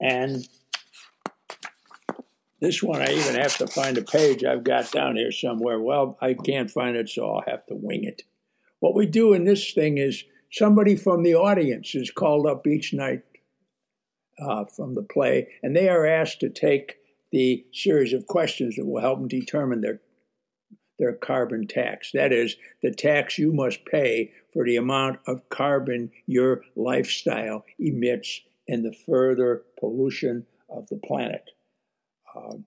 [0.00, 0.48] And
[2.60, 5.80] this one, I even have to find a page I've got down here somewhere.
[5.80, 8.22] Well, I can't find it, so I'll have to wing it.
[8.80, 12.92] What we do in this thing is somebody from the audience is called up each
[12.92, 13.22] night
[14.38, 16.96] uh, from the play, and they are asked to take
[17.30, 20.00] the series of questions that will help them determine their
[21.00, 22.12] their carbon tax.
[22.12, 28.42] That is, the tax you must pay for the amount of carbon your lifestyle emits
[28.68, 31.50] and the further pollution of the planet.
[32.36, 32.66] Um,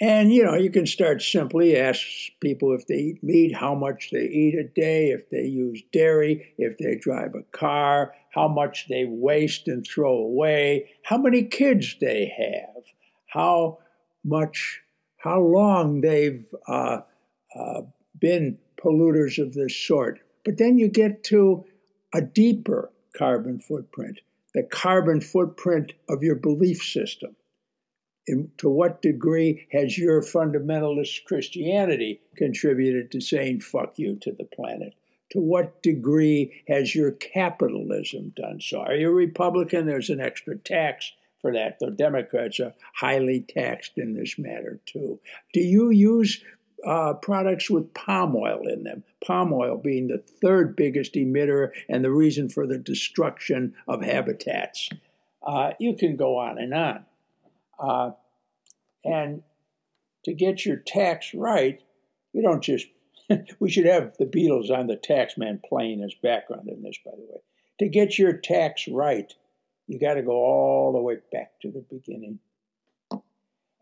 [0.00, 2.02] and you know, you can start simply ask
[2.40, 6.52] people if they eat meat, how much they eat a day, if they use dairy,
[6.58, 11.96] if they drive a car, how much they waste and throw away, how many kids
[12.00, 12.84] they have,
[13.28, 13.78] how
[14.22, 14.82] much,
[15.16, 16.98] how long they've uh,
[17.58, 17.82] uh,
[18.18, 20.20] been polluters of this sort.
[20.44, 21.64] But then you get to
[22.14, 24.20] a deeper carbon footprint,
[24.54, 27.36] the carbon footprint of your belief system
[28.26, 34.44] in, to what degree has your fundamentalist Christianity contributed to saying fuck you to the
[34.44, 34.94] planet?
[35.32, 38.80] To what degree has your capitalism done so?
[38.80, 39.86] Are you a Republican?
[39.86, 45.18] There's an extra tax for that, though Democrats are highly taxed in this matter too.
[45.52, 46.42] Do you use
[46.84, 52.04] uh, products with palm oil in them, palm oil being the third biggest emitter and
[52.04, 54.88] the reason for the destruction of habitats?
[55.46, 57.04] Uh, you can go on and on.
[57.78, 58.10] Uh,
[59.04, 59.42] and
[60.24, 61.80] to get your tax right,
[62.32, 62.86] you don't just,
[63.60, 67.22] we should have the Beatles on the taxman playing as background in this, by the
[67.22, 67.40] way.
[67.80, 69.32] To get your tax right,
[69.86, 72.40] you got to go all the way back to the beginning.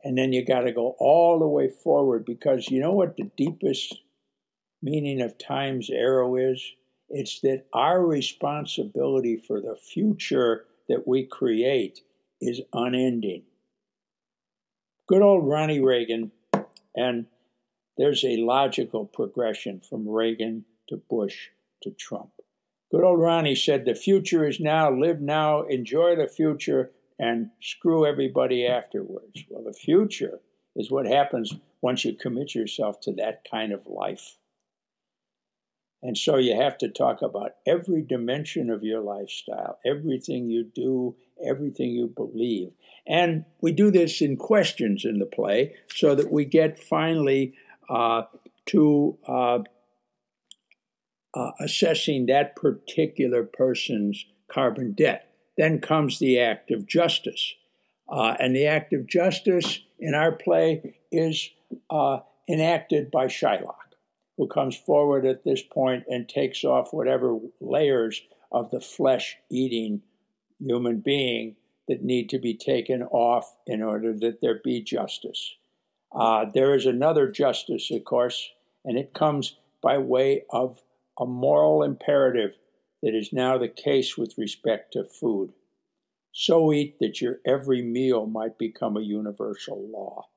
[0.05, 3.31] And then you got to go all the way forward because you know what the
[3.37, 4.01] deepest
[4.83, 6.63] meaning of time's arrow is?
[7.09, 12.01] It's that our responsibility for the future that we create
[12.41, 13.45] is unending
[15.07, 16.31] good old Ronnie Reagan,
[16.95, 17.27] and
[17.97, 21.49] there's a logical progression from Reagan to Bush
[21.83, 22.31] to Trump.
[22.91, 28.07] Good old Ronnie said, The future is now, live now, enjoy the future, and screw
[28.07, 29.45] everybody afterwards.
[29.49, 30.41] Well, the future
[30.77, 34.37] is what happens once you commit yourself to that kind of life.
[36.03, 41.17] And so you have to talk about every dimension of your lifestyle, everything you do,
[41.43, 42.73] everything you believe.
[43.07, 47.55] And we do this in questions in the play so that we get finally
[47.89, 48.25] uh,
[48.67, 49.61] to uh,
[51.35, 55.34] uh, assessing that particular person's carbon debt.
[55.57, 57.55] Then comes the act of justice.
[58.09, 61.51] Uh, and the act of justice in our play is
[61.91, 63.95] uh, enacted by Shylock,
[64.37, 68.21] who comes forward at this point and takes off whatever layers
[68.53, 70.03] of the flesh eating
[70.61, 71.57] human being
[71.89, 75.55] that need to be taken off in order that there be justice.
[76.15, 78.51] Uh, there is another justice, of course,
[78.85, 80.81] and it comes by way of
[81.19, 82.53] a moral imperative
[83.05, 85.53] that is now the case with respect to food.
[86.33, 90.29] So eat that your every meal might become a universal law.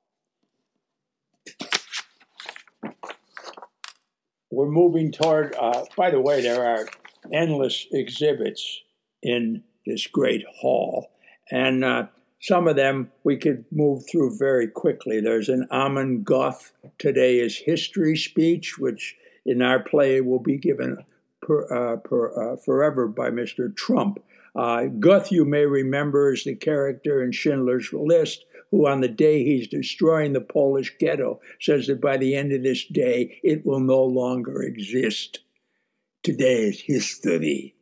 [4.51, 6.89] We're moving toward, uh, by the way, there are
[7.31, 8.81] endless exhibits
[9.23, 11.11] in this great hall.
[11.49, 12.07] And uh,
[12.41, 15.21] some of them we could move through very quickly.
[15.21, 19.15] There's an Amon Goth, Today is History speech, which
[19.45, 21.05] in our play will be given
[21.47, 23.73] per, uh, per, uh, forever by Mr.
[23.75, 24.19] Trump.
[24.53, 29.45] Uh, Guth, you may remember, is the character in Schindler's List who, on the day
[29.45, 33.79] he's destroying the Polish ghetto, says that by the end of this day, it will
[33.79, 35.39] no longer exist.
[36.21, 37.75] Today is history.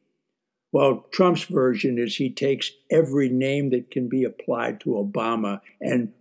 [0.71, 6.11] Well, Trump's version is he takes every name that can be applied to Obama and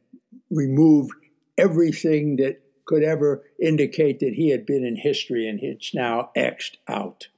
[0.51, 1.11] remove
[1.59, 6.79] everything that could ever indicate that he had been in history and it's now X'd
[6.89, 7.29] out.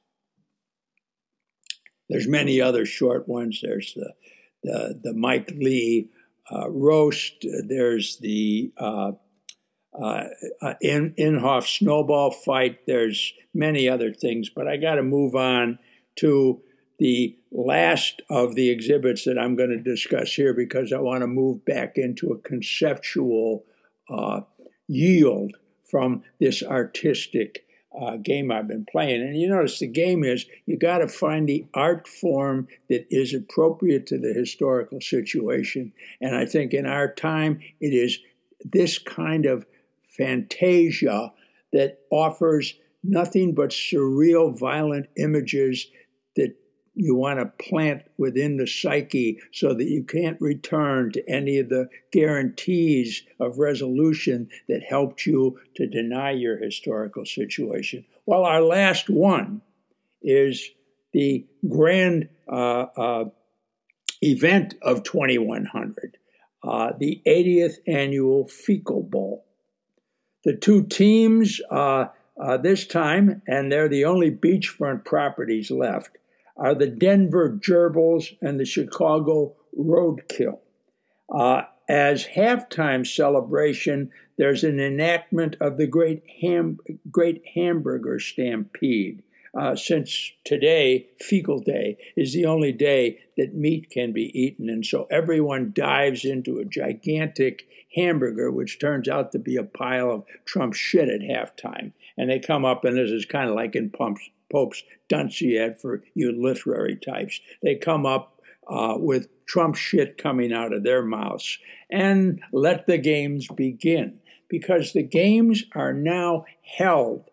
[2.09, 3.61] There's many other short ones.
[3.63, 4.13] There's the
[4.63, 6.09] the, the Mike Lee
[6.51, 7.47] uh, roast.
[7.67, 9.13] There's the uh,
[9.99, 10.25] uh,
[10.63, 12.87] uh In, Inhofe snowball fight.
[12.87, 15.79] There's many other things, but I got to move on
[16.17, 16.63] to
[16.99, 21.27] the last of the exhibits that I'm going to discuss here because I want to
[21.27, 23.65] move back into a conceptual
[24.09, 24.41] uh,
[24.89, 27.66] yield from this artistic
[28.01, 29.23] uh, game I've been playing.
[29.23, 33.35] And you notice the game is you got to find the art form that is
[33.35, 35.93] appropriate to the historical situation.
[36.21, 38.19] And I think in our time, it is
[38.65, 39.67] this kind of
[40.03, 41.33] fantasia
[41.73, 45.87] that offers nothing but surreal, violent images
[46.37, 46.55] that
[46.97, 51.69] you want to plant within the psyche so that you can't return to any of
[51.69, 58.05] the guarantees of resolution that helped you to deny your historical situation.
[58.25, 59.61] Well, our last one
[60.23, 60.71] is
[61.13, 63.25] the grand uh, uh,
[64.23, 66.17] event of 2100,
[66.65, 69.45] uh, the 80th annual Fecal Bowl.
[70.45, 72.07] The two teams uh,
[72.41, 76.17] uh, this time, and they're the only beachfront properties left,
[76.57, 80.59] are the Denver Gerbils and the Chicago Roadkill.
[81.33, 86.79] Uh, as halftime celebration, there's an enactment of the Great, Ham-
[87.11, 89.23] Great Hamburger Stampede.
[89.59, 94.69] Uh, since today, fecal day, is the only day that meat can be eaten.
[94.69, 100.11] And so everyone dives into a gigantic hamburger, which turns out to be a pile
[100.11, 101.93] of Trump shit at halftime.
[102.19, 106.03] And they come up, and this is kind of like in Pumps, Pope's Dunciad for
[106.15, 107.41] you literary types.
[107.63, 111.59] They come up uh, with Trump shit coming out of their mouths
[111.91, 114.19] and let the games begin
[114.49, 117.25] because the games are now held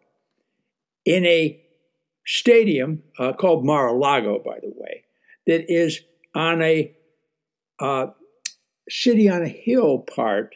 [1.06, 1.60] in a
[2.26, 5.04] stadium uh, called Mar-a-Lago, by the way,
[5.46, 6.02] that is
[6.34, 6.96] on a
[7.80, 8.08] uh,
[8.90, 10.56] city on a hill part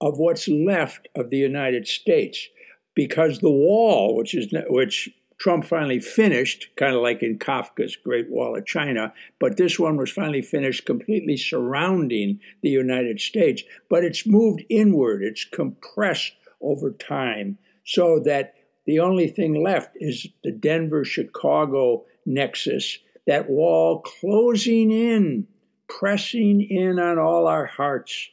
[0.00, 2.48] of what's left of the United States,
[2.94, 5.08] because the wall, which is which
[5.38, 9.96] Trump finally finished, kind of like in Kafka's Great Wall of China, but this one
[9.96, 13.62] was finally finished completely surrounding the United States.
[13.90, 18.54] But it's moved inward, it's compressed over time, so that
[18.86, 25.46] the only thing left is the Denver Chicago nexus, that wall closing in,
[25.88, 28.30] pressing in on all our hearts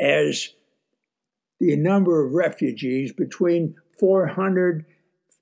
[0.00, 0.50] as
[1.60, 4.86] the number of refugees between 400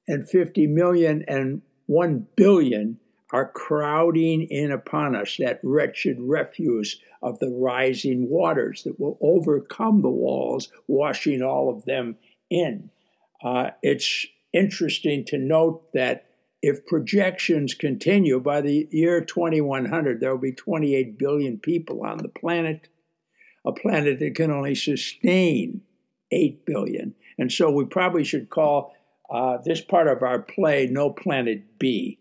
[0.08, 2.98] and 50 million and 1 billion
[3.30, 10.00] are crowding in upon us, that wretched refuse of the rising waters that will overcome
[10.00, 12.16] the walls, washing all of them
[12.50, 12.90] in.
[13.42, 16.24] Uh, it's interesting to note that
[16.62, 22.28] if projections continue, by the year 2100, there will be 28 billion people on the
[22.28, 22.88] planet,
[23.64, 25.82] a planet that can only sustain
[26.32, 27.14] 8 billion.
[27.38, 28.94] And so we probably should call
[29.30, 32.18] uh, this part of our play, No Planet B.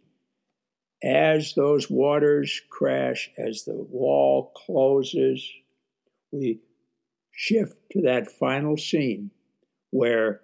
[1.04, 5.48] As those waters crash, as the wall closes,
[6.32, 6.60] we
[7.32, 9.32] shift to that final scene
[9.92, 10.42] where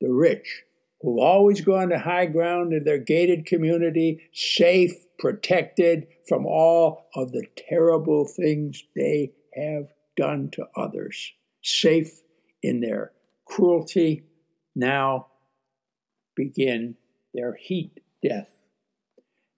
[0.00, 0.64] the rich,
[1.00, 7.30] who've always gone to high ground in their gated community, safe, protected from all of
[7.30, 9.86] the terrible things they have
[10.16, 11.32] done to others,
[11.62, 12.20] safe
[12.62, 13.12] in their
[13.46, 14.24] cruelty,
[14.74, 15.28] now
[16.34, 16.96] begin
[17.32, 18.50] their heat death.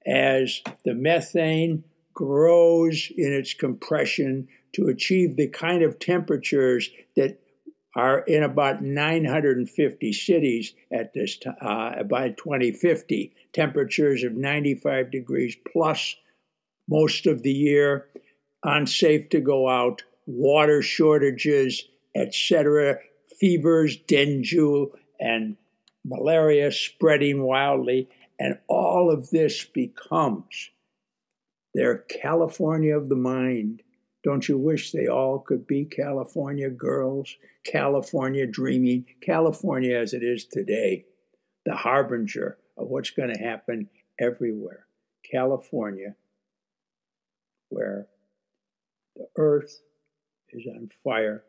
[0.07, 7.41] As the methane grows in its compression to achieve the kind of temperatures that
[7.95, 16.14] are in about 950 cities at this uh, by 2050, temperatures of 95 degrees plus
[16.89, 18.07] most of the year,
[18.62, 22.99] unsafe to go out, water shortages, etc.,
[23.41, 25.57] fevers, dengue, and
[26.07, 30.70] malaria spreading wildly, and all of this becomes
[31.74, 33.82] their California of the mind.
[34.22, 40.44] Don't you wish they all could be California girls, California dreaming, California as it is
[40.44, 41.04] today,
[41.64, 43.88] the harbinger of what's going to happen
[44.18, 44.86] everywhere?
[45.30, 46.14] California,
[47.68, 48.07] where
[49.16, 49.80] the earth
[50.50, 51.44] is on fire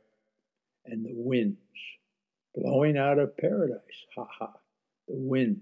[0.85, 1.57] and the winds
[2.57, 3.79] blowing out of paradise.
[4.15, 4.51] Ha ha.
[5.07, 5.61] The winds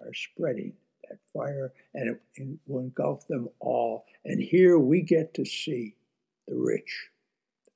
[0.00, 0.72] are spreading
[1.08, 4.06] that fire and it, will engulf them all.
[4.24, 5.96] And here we get to see
[6.46, 7.08] the rich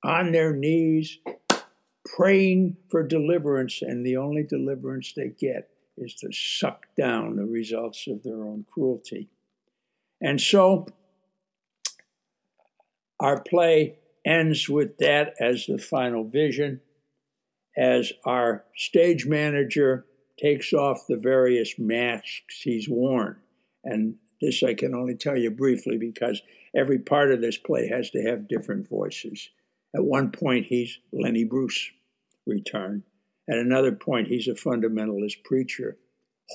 [0.03, 1.19] on their knees
[2.07, 8.07] praying for deliverance, and the only deliverance they get is to suck down the results
[8.07, 9.29] of their own cruelty.
[10.21, 10.87] And so
[13.19, 16.81] our play ends with that as the final vision
[17.77, 20.07] as our stage manager
[20.39, 23.37] takes off the various masks he's worn.
[23.85, 26.41] And this I can only tell you briefly because
[26.75, 29.51] every part of this play has to have different voices.
[29.95, 31.91] At one point, he's Lenny Bruce
[32.47, 33.03] returned.
[33.49, 35.99] At another point, he's a fundamentalist preacher.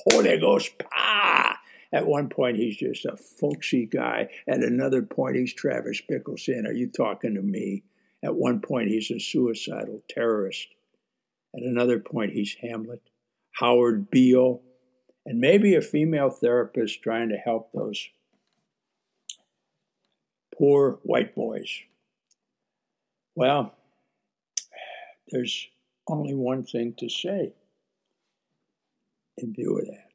[0.08, 1.58] Holy Ghost, pa!
[1.92, 4.28] At one point, he's just a folksy guy.
[4.48, 7.84] At another point, he's Travis Bickle saying, Are you talking to me?
[8.24, 10.68] At one point, he's a suicidal terrorist.
[11.56, 13.02] At another point, he's Hamlet,
[13.52, 14.60] Howard Beale,
[15.24, 18.08] and maybe a female therapist trying to help those
[20.56, 21.80] poor white boys.
[23.34, 23.74] Well,
[25.28, 25.68] there's
[26.08, 27.54] only one thing to say
[29.36, 30.10] in view of that.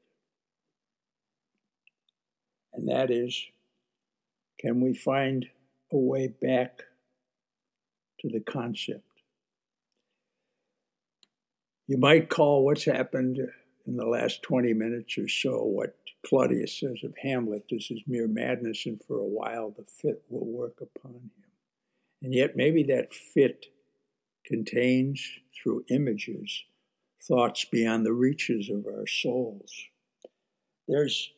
[2.73, 3.47] And that is
[4.59, 5.47] can we find
[5.91, 6.83] a way back
[8.19, 9.10] to the concept?
[11.87, 13.39] You might call what's happened
[13.85, 18.27] in the last 20 minutes or so what Claudius says of Hamlet this is mere
[18.27, 21.31] madness, and for a while the fit will work upon him.
[22.21, 23.67] And yet, maybe that fit
[24.45, 26.63] contains, through images,
[27.21, 29.71] thoughts beyond the reaches of our souls.
[30.87, 31.31] There's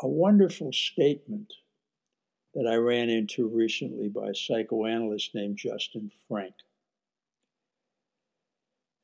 [0.00, 1.52] a wonderful statement
[2.54, 6.54] that I ran into recently by a psychoanalyst named Justin Frank.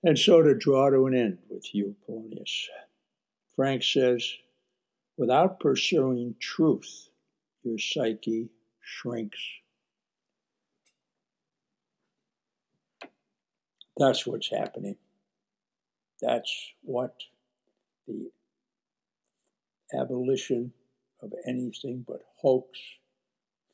[0.07, 2.69] And so to draw to an end with you, Polonius,
[3.57, 4.35] Frank says,
[5.17, 7.09] without pursuing truth,
[7.63, 8.51] your psyche
[8.83, 9.41] shrinks.
[13.97, 14.97] That's what's happening.
[16.21, 16.53] That's
[16.83, 17.15] what
[18.07, 18.31] the
[19.99, 20.75] abolition
[21.23, 22.79] of anything but hoax,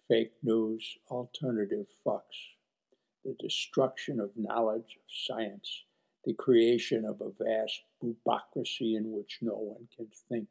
[0.07, 2.22] fake news, alternative fucks,
[3.24, 5.83] the destruction of knowledge, of science,
[6.24, 10.48] the creation of a vast bureaucracy in which no one can think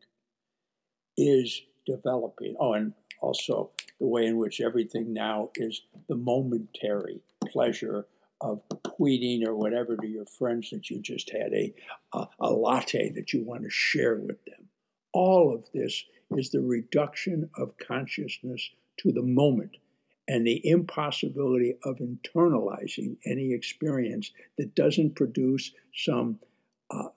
[1.18, 2.56] is developing.
[2.60, 8.08] Oh, and also the way in which everything now is the momentary pleasure
[8.42, 11.74] of tweeting or whatever to your friends that you just had a,
[12.14, 14.70] a, a latte that you want to share with them.
[15.12, 19.76] All of this is the reduction of consciousness to the moment
[20.30, 26.38] and the impossibility of internalizing any experience that doesn't produce some
[26.92, 27.10] uh,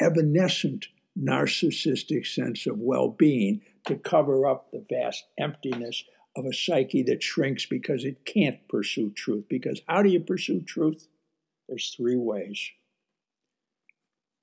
[0.00, 6.02] evanescent narcissistic sense of well being to cover up the vast emptiness
[6.36, 9.44] of a psyche that shrinks because it can't pursue truth.
[9.48, 11.06] Because how do you pursue truth?
[11.68, 12.70] There's three ways.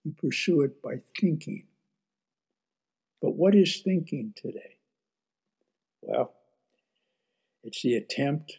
[0.06, 1.66] You pursue it by thinking.
[3.22, 4.78] But what is thinking today?
[6.02, 6.34] Well,
[7.64, 8.57] it's the attempt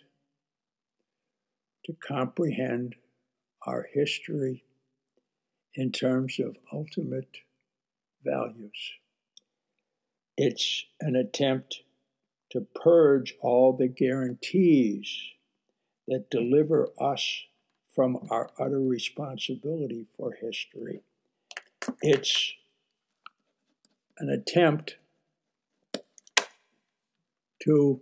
[1.84, 2.94] to comprehend
[3.66, 4.64] our history
[5.74, 7.38] in terms of ultimate
[8.24, 8.92] values.
[10.36, 11.82] It's an attempt
[12.50, 15.16] to purge all the guarantees
[16.06, 17.44] that deliver us
[17.94, 21.00] from our utter responsibility for history.
[22.00, 22.52] It's
[24.18, 24.96] an attempt
[27.64, 28.00] to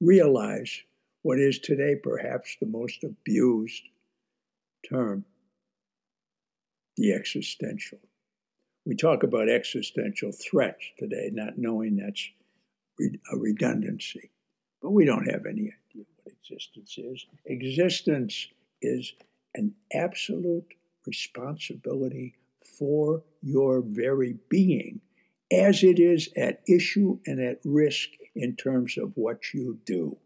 [0.00, 0.82] realize
[1.22, 3.82] what is today perhaps the most abused
[4.88, 5.24] term
[6.96, 7.98] the existential.
[8.86, 12.30] We talk about existential threats today, not knowing that's
[13.00, 14.30] a redundancy.
[14.82, 17.26] But we don't have any idea what existence is.
[17.46, 18.48] Existence
[18.82, 19.14] is
[19.54, 20.74] an absolute
[21.06, 22.34] responsibility
[22.78, 25.00] for your very being,
[25.50, 30.16] as it is at issue and at risk in terms of what you do,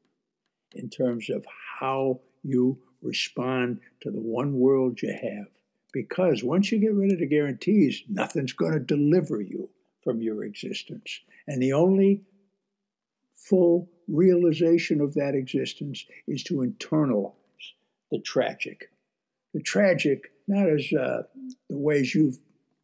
[0.75, 1.45] in terms of
[1.81, 5.47] how you respond to the one world you have.
[5.93, 9.71] Because once you get rid of the guarantees, nothing's going to deliver you
[10.03, 11.21] from your existence.
[11.47, 12.23] And the only
[13.35, 17.33] full realization of that existence is to internalize
[18.11, 18.91] the tragic.
[19.55, 21.23] The tragic, not as uh,
[21.69, 22.39] the ways you've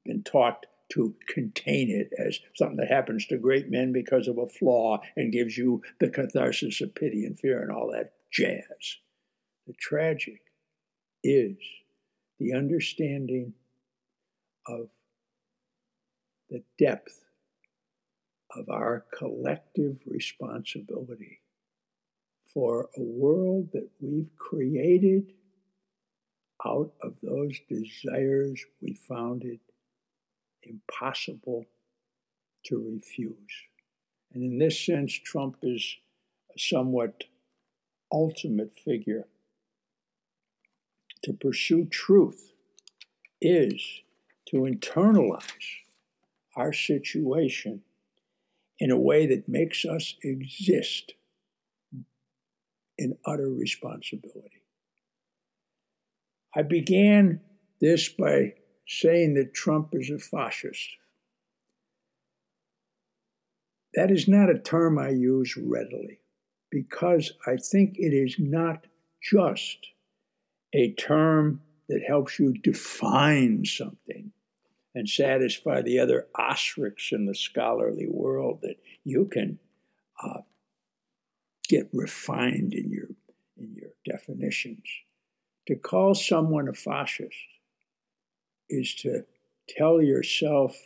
[0.05, 4.49] been taught to contain it as something that happens to great men because of a
[4.49, 8.99] flaw and gives you the catharsis of pity and fear and all that jazz.
[9.66, 10.40] The tragic
[11.24, 11.57] is
[12.38, 13.55] the understanding
[14.68, 14.88] of
[16.49, 17.20] the depth
[18.57, 21.40] of our collective responsibility
[22.53, 25.32] for a world that we've created
[26.64, 29.59] out of those desires we found it
[30.67, 31.67] impossible
[32.67, 33.67] to refuse.
[34.33, 35.97] And in this sense, Trump is
[36.55, 37.25] a somewhat
[38.12, 39.27] ultimate figure.
[41.25, 42.53] To pursue truth
[43.41, 44.03] is
[44.49, 45.43] to internalize
[46.57, 47.83] our situation
[48.79, 51.15] in a way that makes us exist
[52.99, 54.62] in utter responsibility.
[56.55, 57.41] I began
[57.81, 58.55] this by
[58.87, 60.91] saying that Trump is a fascist.
[63.95, 66.20] That is not a term I use readily
[66.70, 68.87] because I think it is not
[69.22, 69.78] just
[70.72, 74.32] a term that helps you define something
[74.95, 79.59] and satisfy the other ostriches in the scholarly world that you can
[80.22, 80.41] uh,
[81.68, 83.09] get refined in your
[83.57, 84.85] in your definitions.
[85.68, 87.35] To call someone a fascist
[88.69, 89.25] is to
[89.69, 90.77] tell yourself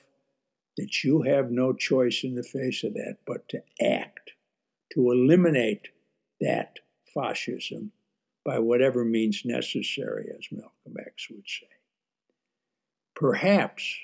[0.76, 4.32] that you have no choice in the face of that but to act,
[4.92, 5.88] to eliminate
[6.40, 6.78] that
[7.12, 7.92] fascism
[8.44, 11.66] by whatever means necessary, as Malcolm X would say.
[13.14, 13.98] Perhaps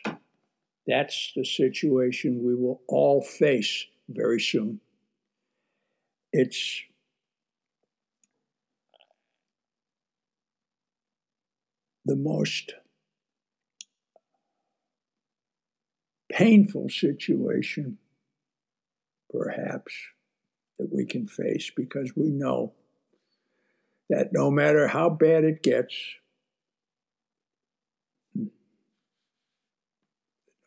[0.86, 4.80] that's the situation we will all face very soon.
[6.32, 6.82] It's
[12.04, 12.74] the most
[16.34, 17.96] painful situation,
[19.30, 19.94] perhaps,
[20.78, 22.72] that we can face because we know
[24.10, 25.94] that no matter how bad it gets,
[28.34, 28.50] no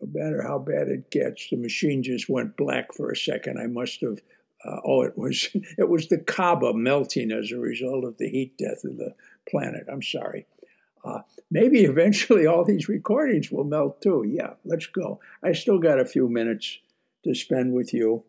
[0.01, 3.59] matter how bad it gets, the machine just went black for a second.
[3.59, 4.19] I must have.
[4.65, 8.57] Uh, oh, it was it was the Kaaba melting as a result of the heat
[8.57, 9.13] death of the
[9.49, 9.85] planet.
[9.91, 10.47] I'm sorry.
[11.07, 14.25] Uh, maybe eventually all these recordings will melt too.
[14.27, 15.19] Yeah, let's go.
[15.43, 16.79] I still got a few minutes
[17.23, 18.23] to spend with you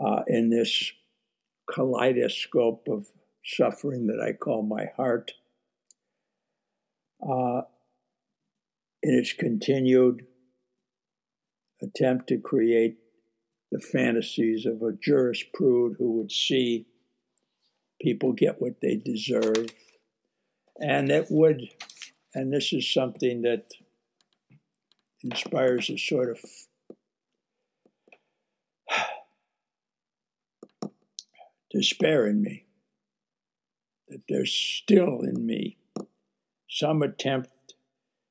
[0.00, 0.92] uh, in this
[1.70, 3.08] kaleidoscope of
[3.44, 5.32] suffering that I call my heart.
[7.26, 7.62] Uh,
[9.02, 10.26] in its continued
[11.82, 12.96] attempt to create
[13.70, 16.86] the fantasies of a jurisprud who would see
[18.00, 19.66] people get what they deserve
[20.80, 21.68] and it would,
[22.34, 23.66] and this is something that
[25.22, 26.40] inspires a sort of
[31.70, 32.64] despair in me,
[34.08, 35.76] that there's still in me
[36.68, 37.50] some attempt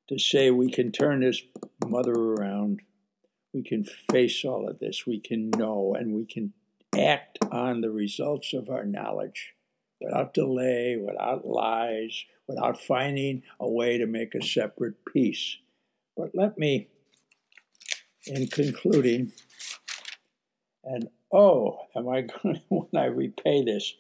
[0.10, 1.41] to say we can turn this
[1.86, 2.82] mother around,
[3.54, 6.52] we can face all of this, we can know, and we can
[6.98, 9.53] act on the results of our knowledge
[10.04, 15.58] without delay, without lies, without finding a way to make a separate peace.
[16.18, 16.89] But let me,
[18.28, 19.32] in concluding,
[20.84, 23.95] and oh, am I going to, when I repay this,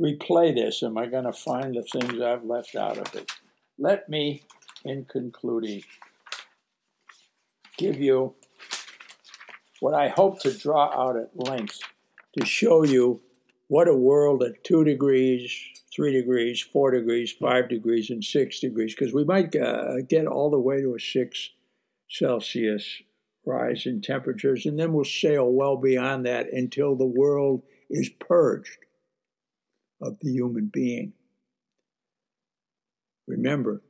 [0.00, 3.30] replay this, am I going to find the things I've left out of it?
[3.78, 4.44] Let me,
[4.84, 5.82] in concluding,
[7.76, 8.34] give you
[9.80, 11.80] what I hope to draw out at length
[12.38, 13.20] to show you
[13.68, 15.54] what a world at two degrees,
[15.94, 20.50] three degrees, four degrees, five degrees, and six degrees, because we might uh, get all
[20.50, 21.50] the way to a six
[22.10, 23.02] Celsius
[23.44, 28.78] rise in temperatures, and then we'll sail well beyond that until the world is purged
[30.00, 31.12] of the human being.
[33.26, 33.82] Remember,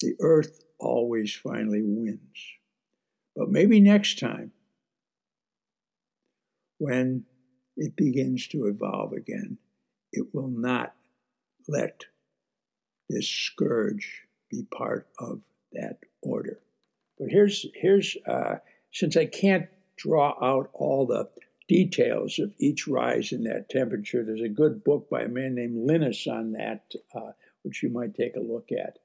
[0.00, 2.20] the earth always finally wins.
[3.36, 4.52] But maybe next time,
[6.78, 7.24] when
[7.76, 9.58] it begins to evolve again,
[10.12, 10.94] it will not
[11.68, 12.04] let
[13.08, 15.40] this scourge be part of
[15.72, 16.60] that order.
[17.18, 18.56] But here's here's uh,
[18.92, 21.28] since I can't draw out all the
[21.68, 24.24] details of each rise in that temperature.
[24.24, 28.14] There's a good book by a man named Lynas on that, uh, which you might
[28.14, 28.98] take a look at.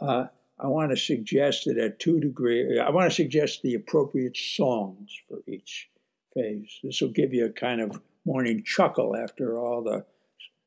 [0.00, 4.36] Uh, I want to suggest that at two degrees, I want to suggest the appropriate
[4.36, 5.89] songs for each
[6.34, 6.78] phase.
[6.82, 10.04] This will give you a kind of morning chuckle after all the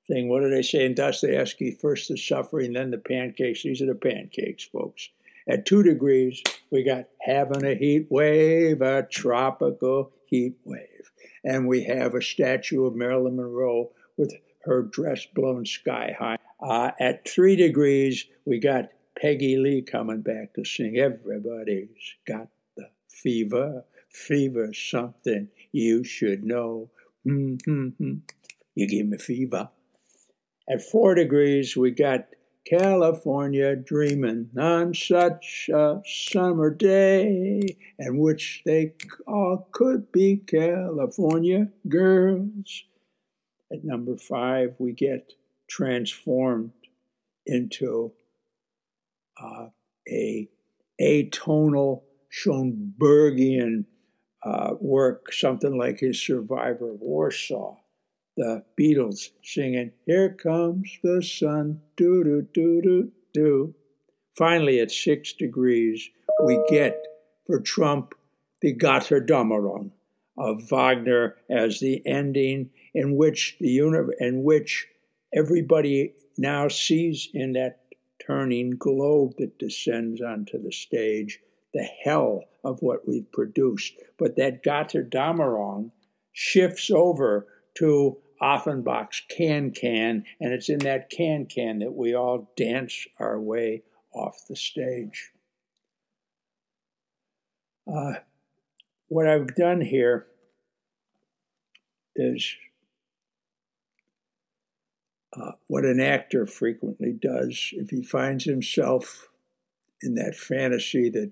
[0.08, 0.30] thing.
[0.30, 1.72] What do they say in Dostoevsky?
[1.72, 3.64] First the suffering, then the pancakes.
[3.64, 5.10] These are the pancakes, folks.
[5.48, 6.42] At two degrees,
[6.72, 11.12] we got having a heat wave, a tropical heat wave.
[11.44, 14.34] And we have a statue of Marilyn Monroe with
[14.64, 16.38] her dress blown sky high.
[16.62, 18.90] Uh, at three degrees, we got
[19.20, 22.48] Peggy Lee coming back to sing Everybody's Got
[22.78, 23.84] the Fever.
[24.14, 26.90] Fever, something you should know.
[27.28, 28.14] Mm-hmm.
[28.76, 29.70] You give me fever.
[30.70, 32.28] At four degrees, we got
[32.66, 37.62] California dreaming on such a summer day,
[38.00, 38.94] in which they
[39.28, 42.84] all could be California girls.
[43.72, 45.34] At number five, we get
[45.68, 46.72] transformed
[47.46, 48.14] into
[49.42, 49.68] uh,
[50.08, 50.48] a
[51.02, 53.86] atonal Schoenbergian
[54.46, 57.78] uh, work, something like his Survivor of Warsaw
[58.36, 63.76] the Beatles singing, Here Comes the Sun, do do do do do.
[64.36, 66.10] Finally, at six degrees,
[66.44, 66.98] we get
[67.46, 68.16] for Trump
[68.62, 69.92] the Götterdämmerung
[70.38, 74.88] of Wagner as the ending in which the universe, in which
[75.36, 77.82] everybody now sees in that
[78.26, 81.40] turning globe that descends onto the stage
[81.74, 83.94] the hell of what we've produced.
[84.18, 85.92] But that Götterdämmerung
[86.32, 92.52] shifts over to Offenbach's Can Can, and it's in that Can Can that we all
[92.56, 95.32] dance our way off the stage.
[97.92, 98.14] Uh,
[99.08, 100.28] what I've done here
[102.16, 102.56] is
[105.36, 109.30] uh, what an actor frequently does if he finds himself
[110.02, 111.32] in that fantasy that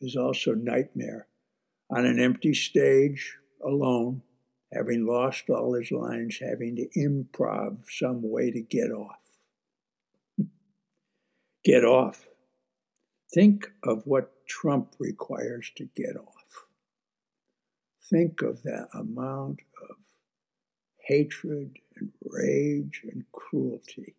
[0.00, 1.26] is also nightmare.
[1.90, 4.22] On an empty stage alone
[4.72, 9.18] having lost all his lines having to improv some way to get off.
[11.64, 12.26] Get off.
[13.32, 16.66] Think of what trump requires to get off.
[18.08, 19.96] Think of that amount of
[21.06, 24.14] hatred and rage and cruelty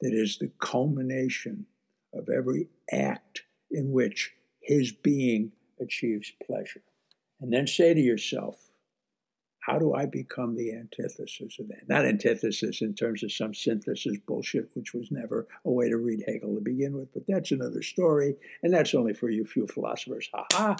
[0.00, 1.66] that is the culmination
[2.14, 4.32] of every act in which
[4.66, 6.82] his being achieves pleasure.
[7.40, 8.56] And then say to yourself,
[9.60, 11.88] how do I become the antithesis of that?
[11.88, 16.24] Not antithesis in terms of some synthesis bullshit, which was never a way to read
[16.26, 20.28] Hegel to begin with, but that's another story, and that's only for you few philosophers.
[20.32, 20.76] Ha ha!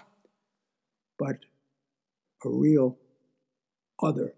[1.18, 1.38] But
[2.44, 2.96] a real
[4.02, 4.34] other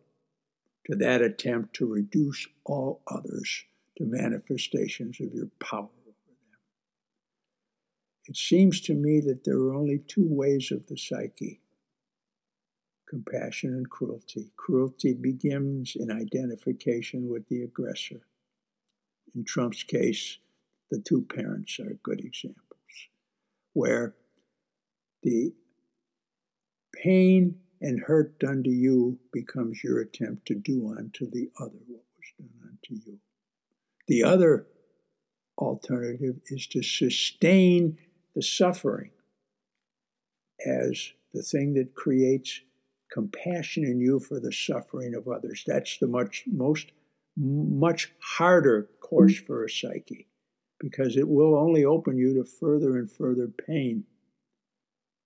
[0.86, 3.64] to that attempt to reduce all others
[3.98, 5.88] to manifestations of your power.
[8.28, 11.62] It seems to me that there are only two ways of the psyche
[13.08, 14.52] compassion and cruelty.
[14.56, 18.20] Cruelty begins in identification with the aggressor.
[19.34, 20.36] In Trump's case,
[20.90, 22.60] the two parents are good examples,
[23.72, 24.14] where
[25.22, 25.54] the
[26.94, 32.04] pain and hurt done to you becomes your attempt to do unto the other what
[32.16, 33.18] was done unto you.
[34.06, 34.66] The other
[35.56, 37.96] alternative is to sustain
[38.38, 39.10] the suffering
[40.64, 42.60] as the thing that creates
[43.10, 45.64] compassion in you for the suffering of others.
[45.66, 46.92] That's the much most
[47.36, 50.28] much harder course for a psyche
[50.78, 54.04] because it will only open you to further and further pain.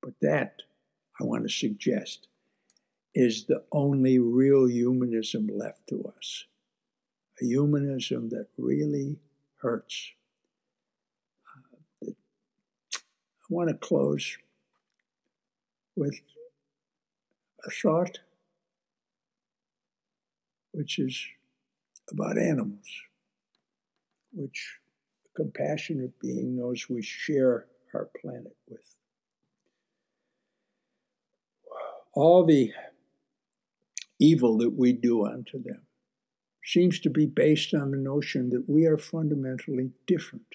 [0.03, 0.63] But that
[1.21, 2.29] I want to suggest
[3.15, 6.47] is the only real humanism left to us.
[7.43, 9.19] A humanism that really
[9.61, 10.13] hurts.
[12.03, 12.13] Uh,
[13.42, 14.39] I want to close
[15.95, 16.21] with
[17.65, 18.19] a thought
[20.73, 21.27] which is
[22.11, 22.87] about animals,
[24.33, 24.79] which
[25.27, 28.95] a compassionate being knows we share our planet with.
[32.15, 32.73] All the
[34.19, 35.83] evil that we do unto them
[36.65, 40.47] seems to be based on the notion that we are fundamentally different.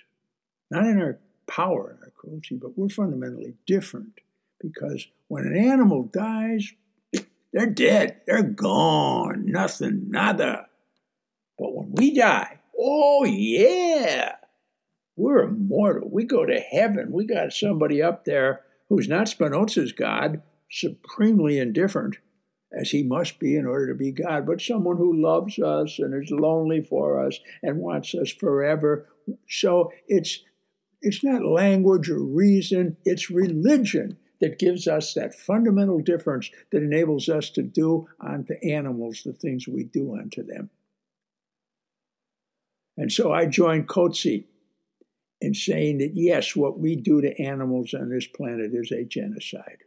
[0.71, 4.19] Not in our power and our cruelty, but we're fundamentally different
[4.59, 6.73] because when an animal dies,
[7.53, 10.67] they're dead, they're gone, nothing, nada.
[11.57, 14.35] But when we die, oh yeah,
[15.15, 16.09] we're immortal.
[16.11, 17.11] We go to heaven.
[17.11, 22.17] We got somebody up there who's not Spinoza's God, supremely indifferent,
[22.71, 26.13] as he must be in order to be God, but someone who loves us and
[26.13, 29.07] is lonely for us and wants us forever.
[29.49, 30.41] So it's
[31.01, 37.27] it's not language or reason, it's religion that gives us that fundamental difference that enables
[37.29, 40.69] us to do unto animals the things we do unto them.
[42.97, 44.45] And so I join Coetzee
[45.39, 49.83] in saying that yes, what we do to animals on this planet is a genocide.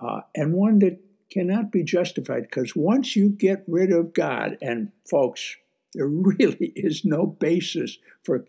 [0.00, 0.98] Uh, and one that
[1.30, 5.56] cannot be justified because once you get rid of God, and folks,
[5.94, 8.44] there really is no basis for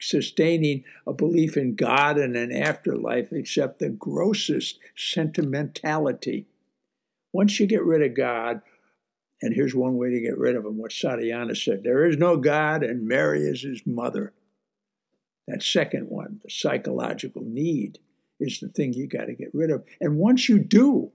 [0.00, 6.46] sustaining a belief in God and an afterlife except the grossest sentimentality.
[7.32, 8.62] Once you get rid of God,
[9.42, 12.36] and here's one way to get rid of him what Santayana said there is no
[12.36, 14.34] God, and Mary is his mother.
[15.46, 17.98] That second one, the psychological need,
[18.38, 19.84] is the thing you got to get rid of.
[20.00, 21.12] And once you do,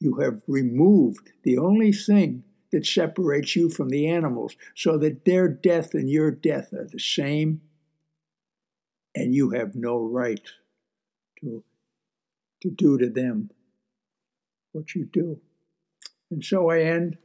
[0.00, 5.48] you have removed the only thing that separates you from the animals so that their
[5.48, 7.60] death and your death are the same,
[9.18, 10.48] and you have no right
[11.40, 11.64] to,
[12.62, 13.50] to do to them
[14.70, 15.40] what you do.
[16.30, 17.18] And so I end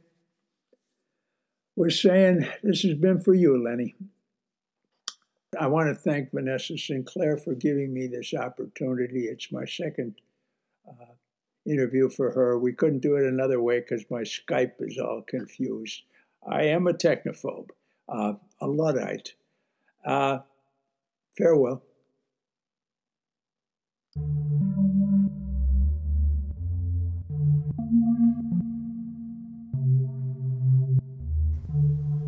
[1.76, 3.94] with saying, This has been for you, Lenny.
[5.58, 9.26] I want to thank Vanessa Sinclair for giving me this opportunity.
[9.26, 10.16] It's my second
[10.88, 11.14] uh,
[11.64, 12.58] interview for her.
[12.58, 16.02] We couldn't do it another way because my Skype is all confused.
[16.44, 17.70] I am a technophobe,
[18.08, 19.34] uh, a Luddite.
[20.04, 20.38] Uh,
[21.36, 21.82] farewell.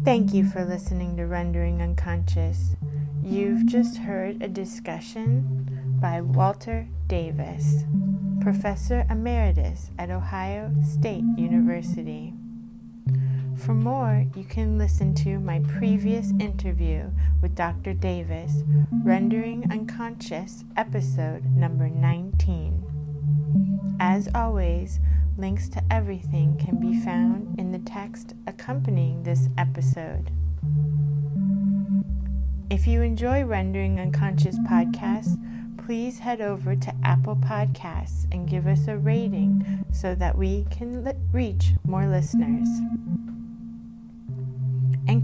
[0.04, 2.76] Thank you for listening to Rendering Unconscious.
[3.24, 7.82] You've just heard a discussion by Walter Davis,
[8.40, 12.32] Professor Emeritus at Ohio State University.
[13.56, 17.94] For more, you can listen to my previous interview with Dr.
[17.94, 18.62] Davis,
[19.02, 23.96] Rendering Unconscious, episode number 19.
[23.98, 25.00] As always,
[25.38, 30.30] links to everything can be found in the text accompanying this episode.
[32.70, 35.36] If you enjoy Rendering Unconscious podcasts,
[35.78, 41.04] please head over to Apple Podcasts and give us a rating so that we can
[41.04, 42.68] li- reach more listeners.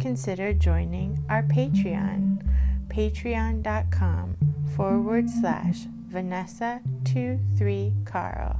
[0.02, 2.42] Consider joining our Patreon,
[2.88, 4.36] patreon.com
[4.74, 8.58] forward slash Vanessa23Carl.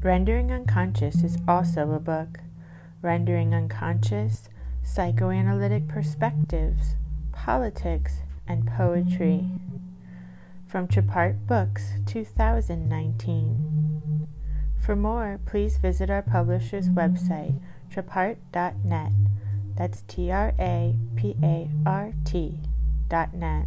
[0.00, 2.38] Rendering Unconscious is also a book.
[3.02, 4.48] Rendering Unconscious
[4.84, 6.94] Psychoanalytic Perspectives,
[7.32, 9.48] Politics, and Poetry.
[10.68, 14.28] From Trapart Books 2019.
[14.80, 17.60] For more, please visit our publisher's website,
[17.96, 19.12] trapart.net.
[19.74, 22.58] That's T R A P A R T
[23.08, 23.66] dot net.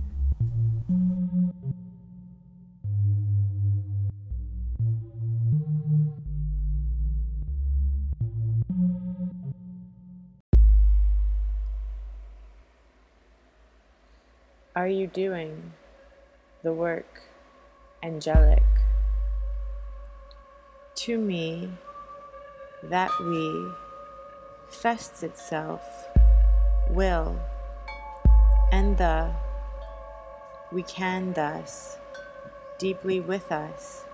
[14.75, 15.73] Are you doing
[16.63, 17.23] the work
[18.03, 18.63] angelic?
[20.95, 21.69] To me,
[22.84, 23.71] that we
[24.72, 26.07] fests itself,
[26.89, 27.39] will,
[28.72, 29.32] and the
[30.72, 31.97] we can thus,
[32.78, 34.05] deeply with us,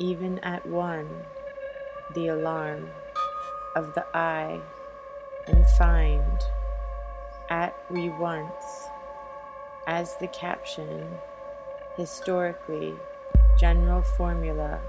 [0.00, 1.08] even at one,
[2.14, 2.90] the alarm
[3.76, 4.60] of the eye,
[5.46, 6.40] and find
[7.48, 8.88] at we once
[9.86, 11.06] as the caption,
[11.96, 12.94] historically,
[13.58, 14.80] general formula,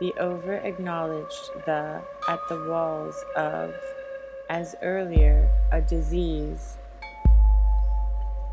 [0.00, 3.74] the over acknowledged the at the walls of,
[4.48, 6.78] as earlier, a disease,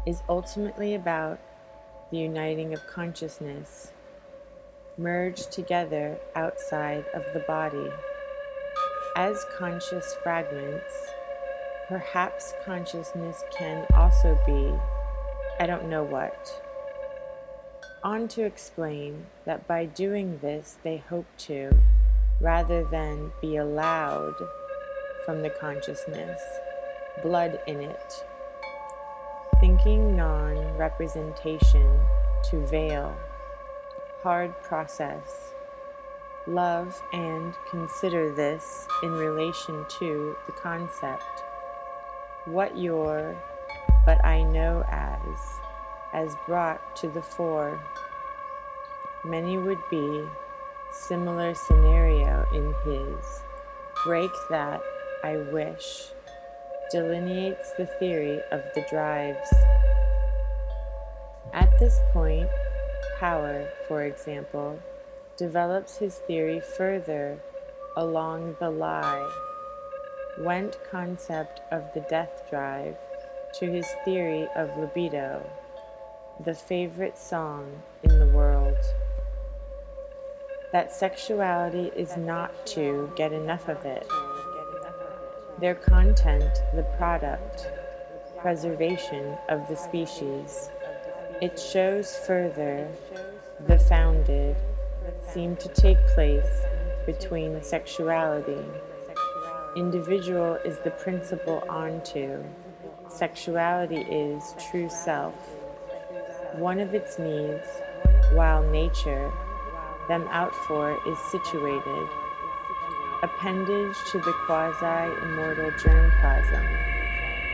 [0.05, 1.39] is ultimately about
[2.11, 3.91] the uniting of consciousness,
[4.97, 7.91] merged together outside of the body.
[9.15, 11.07] As conscious fragments,
[11.87, 14.73] perhaps consciousness can also be
[15.59, 16.66] I don't know what.
[18.07, 21.77] On to explain that by doing this, they hope to,
[22.39, 24.33] rather than be allowed
[25.25, 26.39] from the consciousness,
[27.21, 28.13] blood in it,
[29.59, 31.99] thinking non representation
[32.49, 33.13] to veil,
[34.23, 35.51] hard process,
[36.47, 41.43] love and consider this in relation to the concept.
[42.45, 43.35] What your
[44.05, 45.59] but I know as,
[46.13, 47.79] as brought to the fore.
[49.25, 50.23] Many would be
[50.91, 53.41] similar scenario in his.
[54.05, 54.81] Break that,
[55.23, 56.11] I wish,
[56.91, 59.53] delineates the theory of the drives.
[61.53, 62.49] At this point,
[63.19, 64.79] Power, for example,
[65.37, 67.39] develops his theory further
[67.95, 69.27] along the lie.
[70.37, 72.95] Went concept of the death drive
[73.55, 75.49] to his theory of libido,
[76.43, 78.77] the favorite song in the world.
[80.71, 84.07] That sexuality is not to get enough of it.
[85.59, 87.67] Their content, the product,
[88.39, 90.69] preservation of the species.
[91.41, 92.87] It shows further
[93.65, 94.55] the founded
[95.33, 96.61] seem to take place
[97.07, 98.63] between sexuality.
[99.75, 102.43] Individual is the principle onto
[103.09, 105.56] Sexuality is true self.
[106.53, 107.67] One of its needs,
[108.33, 109.31] while nature,
[110.07, 112.09] them out for, is situated.
[113.23, 116.65] Appendage to the quasi immortal germplasm.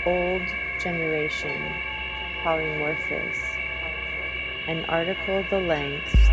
[0.06, 0.48] Old
[0.82, 1.74] generation,
[2.44, 3.38] polymorphous.
[4.68, 6.30] An article the length,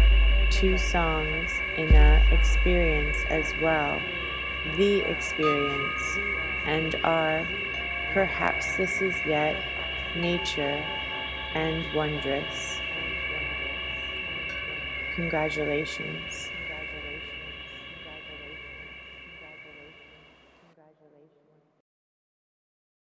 [0.50, 4.00] two songs in a experience as well,
[4.76, 6.18] the experience,
[6.66, 7.46] and are
[8.12, 9.54] Perhaps this is yet
[10.16, 10.84] nature
[11.54, 12.80] and wondrous.
[15.14, 16.50] Congratulations.